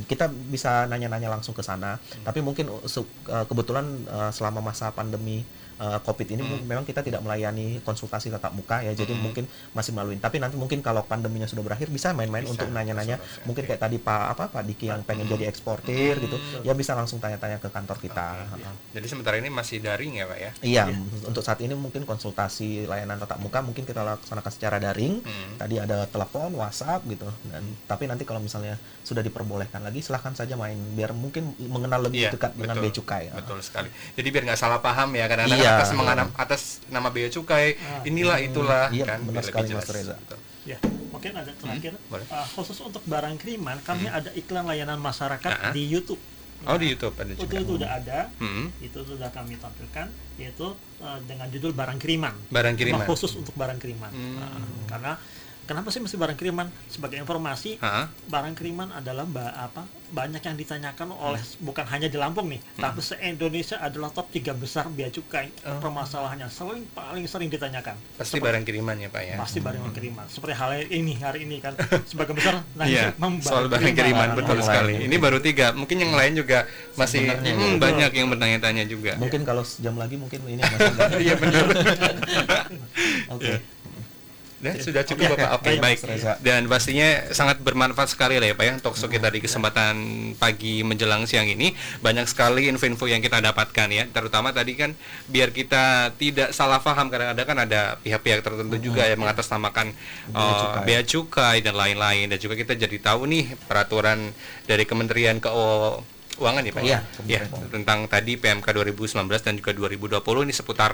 [0.10, 2.02] Kita bisa nanya-nanya langsung ke sana.
[2.26, 5.46] Tapi mungkin uh, uh, kebetulan uh, selama masa pandemi
[5.84, 8.96] uh, Covid ini mu- memang kita tidak melayani konsultasi tatap muka ya.
[8.96, 9.44] Jadi mungkin
[9.76, 10.16] masih melalui.
[10.16, 13.20] Tapi nanti mungkin kalau pandeminya sudah berakhir bisa main-main untuk nanya-nanya.
[13.44, 16.40] Mungkin kayak tadi Pak apa Pak Diki yang pengen jadi eksportir gitu.
[16.64, 18.48] Ya bisa langsung tanya-tanya ke kantor kita.
[18.56, 18.74] Heeh.
[18.96, 20.52] Jadi sementara ini masih daring ya, Pak ya?
[20.64, 20.84] Iya,
[21.26, 25.20] untuk saat ini mungkin konsultasi layanan tatap muka mungkin kita laksanakan secara daring.
[25.20, 25.60] Hmm.
[25.60, 27.28] Tadi ada telepon, WhatsApp gitu.
[27.50, 32.30] Dan tapi nanti kalau misalnya sudah diperbolehkan lagi, silahkan saja main biar mungkin mengenal lebih
[32.30, 33.24] Iya, dekat dengan bea cukai.
[33.34, 33.90] Betul sekali.
[34.14, 35.73] Jadi biar nggak salah paham ya kadang-kadang Iya.
[35.76, 39.88] Atas menganam atas nama bea cukai Ah, inilah itulah Iya, kan benar sekali, Mas jelas.
[39.90, 40.16] Reza.
[40.64, 40.80] Ya,
[41.10, 42.26] mungkin ada terakhir Hmm, boleh.
[42.28, 45.72] uh, khusus untuk barang kiriman kami ada iklan layanan masyarakat Ah.
[45.72, 46.20] di YouTube.
[46.64, 47.60] Oh di YouTube ada Itu juga.
[47.60, 48.20] itu udah ada.
[48.40, 48.72] Hmm.
[48.80, 52.32] Itu sudah kami tampilkan yaitu uh, dengan judul barang kiriman.
[52.48, 53.04] Barang kiriman.
[53.04, 54.08] Khusus untuk barang kiriman.
[54.10, 54.40] Hmm.
[54.40, 54.50] Nah,
[54.88, 55.12] karena
[55.64, 56.68] kenapa sih mesti barang kiriman?
[56.86, 58.08] Sebagai informasi, Hah?
[58.26, 61.66] barang kiriman adalah ba apa banyak yang ditanyakan oleh Hmm.
[61.66, 65.50] bukan hanya di Lampung nih, tapi se Indonesia adalah top tiga besar bea cukai.
[65.64, 65.80] Oh.
[65.80, 67.98] Permasalahannya sering paling sering ditanyakan.
[68.14, 69.36] Pasti Seperti- barang kiriman ya Pak ya.
[69.36, 71.74] pasti barang kiriman seperti hal ini hari ini kan
[72.06, 74.94] sebagai besar nah Iya, memang soal barang kiriman betul Barang sekali.
[74.96, 75.06] lain.
[75.06, 77.82] Ini baru tiga, mungkin yang lain juga masih Sebenarnya hmm, ya.
[77.82, 79.12] banyak yang bertanya-tanya juga.
[79.18, 81.02] Mungkin kalau sejam lagi mungkin ini Mas Reza.
[81.26, 81.66] Iya benar.
[83.34, 83.52] Oke.
[84.64, 85.60] Dan sudah cukup Bapak.
[85.60, 86.40] Oke, baik, baik.
[86.40, 89.96] Dan pastinya sangat bermanfaat sekali lah ya Pak ya untuk kita di kesempatan
[90.40, 94.08] pagi menjelang siang ini banyak sekali info-info yang kita dapatkan ya.
[94.08, 94.96] Terutama tadi kan
[95.28, 99.92] biar kita tidak salah paham kadang-kadang kan ada pihak-pihak tertentu juga yang mengatasnamakan
[100.32, 100.84] Bea uh, cukai.
[100.88, 104.32] bea cukai dan lain-lain dan juga kita jadi tahu nih peraturan
[104.64, 107.00] dari Kementerian Keuangan ya Pak Iya, ya.
[107.04, 107.70] Kementerian Keuangan.
[107.76, 110.92] tentang tadi PMK 2019 dan juga 2020 ini seputar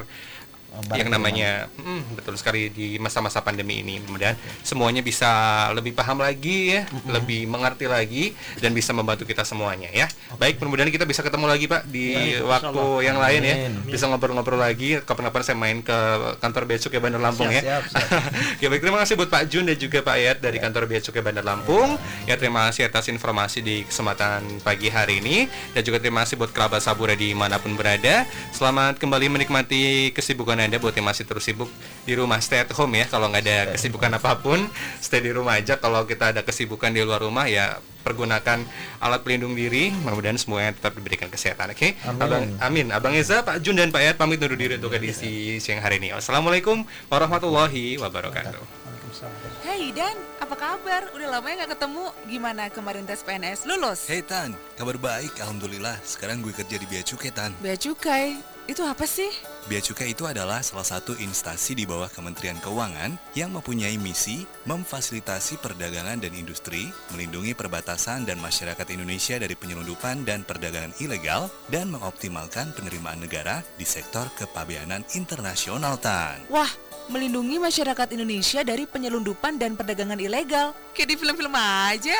[0.95, 3.99] yang namanya hmm, betul sekali di masa-masa pandemi ini.
[4.03, 5.29] Kemudian semuanya bisa
[5.73, 8.31] lebih paham lagi ya lebih mengerti lagi
[8.61, 10.05] dan bisa membantu kita semuanya ya.
[10.37, 12.99] Baik mudah-mudahan kita bisa ketemu lagi pak di Baik, waktu insyaallah.
[13.05, 13.55] yang lain ya.
[13.59, 13.89] Amin.
[13.89, 15.97] bisa ngobrol-ngobrol lagi kapan-kapan saya main ke
[16.39, 17.81] kantor Bea Cukai Bandar Lampung Siap, ya.
[17.81, 18.61] Siap, siap.
[18.63, 21.23] ya baik terima kasih buat Pak Jun dan juga Pak Yat dari kantor Bea Cukai
[21.25, 21.97] Bandar Lampung.
[22.29, 25.49] Ya terima kasih atas informasi di kesempatan pagi hari ini.
[25.73, 28.27] Dan juga terima kasih buat kerabat Sabura di mana pun berada.
[28.53, 31.69] Selamat kembali menikmati kesibukan anda buat yang masih terus sibuk
[32.03, 34.59] di rumah stay at home ya kalau nggak ada kesibukan apa pun
[34.99, 38.63] stay di rumah aja kalau kita ada kesibukan di luar rumah ya pergunakan
[39.03, 42.21] alat pelindung diri mudah-mudahan semuanya tetap diberikan kesehatan oke Amin.
[42.23, 45.83] Abang Amin Abang Eza Pak Jun dan Pak Yat pamit undur diri untuk edisi siang
[45.83, 48.79] hari ini Wassalamualaikum warahmatullahi wabarakatuh
[49.09, 49.49] Waalaikumsalam.
[49.65, 51.11] Hey Dan, apa kabar?
[51.13, 52.05] Udah lama ya nggak ketemu.
[52.29, 53.67] Gimana kemarin tes PNS?
[53.67, 54.07] Lulus?
[54.07, 58.81] Hey Tan, kabar baik Alhamdulillah Sekarang gue kerja di Bea Cukai Tan Bea Cukai, itu
[58.85, 59.29] apa sih?
[59.67, 65.59] Bea Cukai itu adalah salah satu instansi di bawah Kementerian Keuangan yang mempunyai misi memfasilitasi
[65.59, 72.71] perdagangan dan industri, melindungi perbatasan dan masyarakat Indonesia dari penyelundupan dan perdagangan ilegal, dan mengoptimalkan
[72.77, 76.39] penerimaan negara di sektor kepabeanan internasional Tan.
[76.47, 76.69] Wah,
[77.09, 80.77] melindungi masyarakat Indonesia dari penyelundupan dan perdagangan ilegal.
[80.93, 82.17] Kayak di film-film aja.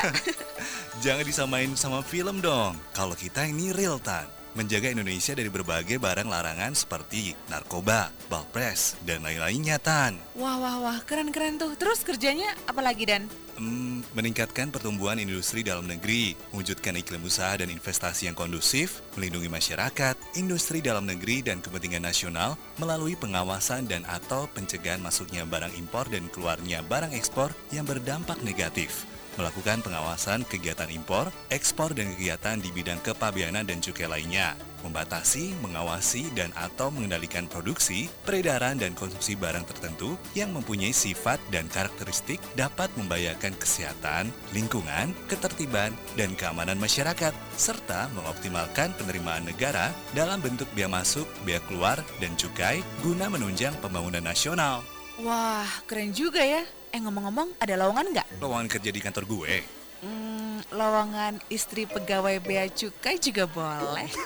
[1.04, 2.74] Jangan disamain sama film dong.
[2.92, 4.39] Kalau kita ini real tan.
[4.50, 10.18] Menjaga Indonesia dari berbagai barang larangan seperti narkoba, balpres, dan lain-lainnya tan.
[10.34, 11.78] wah, wah, wah, keren-keren tuh.
[11.78, 13.30] Terus kerjanya apa lagi Dan?
[13.60, 20.16] Hmm, meningkatkan pertumbuhan industri dalam negeri, mewujudkan iklim usaha dan investasi yang kondusif, melindungi masyarakat,
[20.34, 26.26] industri dalam negeri dan kepentingan nasional melalui pengawasan dan atau pencegahan masuknya barang impor dan
[26.32, 29.09] keluarnya barang ekspor yang berdampak negatif
[29.40, 34.52] melakukan pengawasan kegiatan impor, ekspor, dan kegiatan di bidang kepabeanan dan cukai lainnya,
[34.84, 41.64] membatasi, mengawasi, dan atau mengendalikan produksi, peredaran, dan konsumsi barang tertentu yang mempunyai sifat dan
[41.72, 50.68] karakteristik dapat membahayakan kesehatan, lingkungan, ketertiban, dan keamanan masyarakat, serta mengoptimalkan penerimaan negara dalam bentuk
[50.76, 54.84] biaya masuk, biaya keluar, dan cukai guna menunjang pembangunan nasional.
[55.20, 56.64] Wah, keren juga ya.
[56.90, 58.26] Eh ngomong-ngomong, ada lowongan nggak?
[58.40, 59.52] Lowongan kerja di kantor gue.
[60.00, 64.08] Hmm, lowongan istri pegawai bea cukai juga boleh.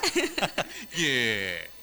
[0.95, 1.74] Yeah.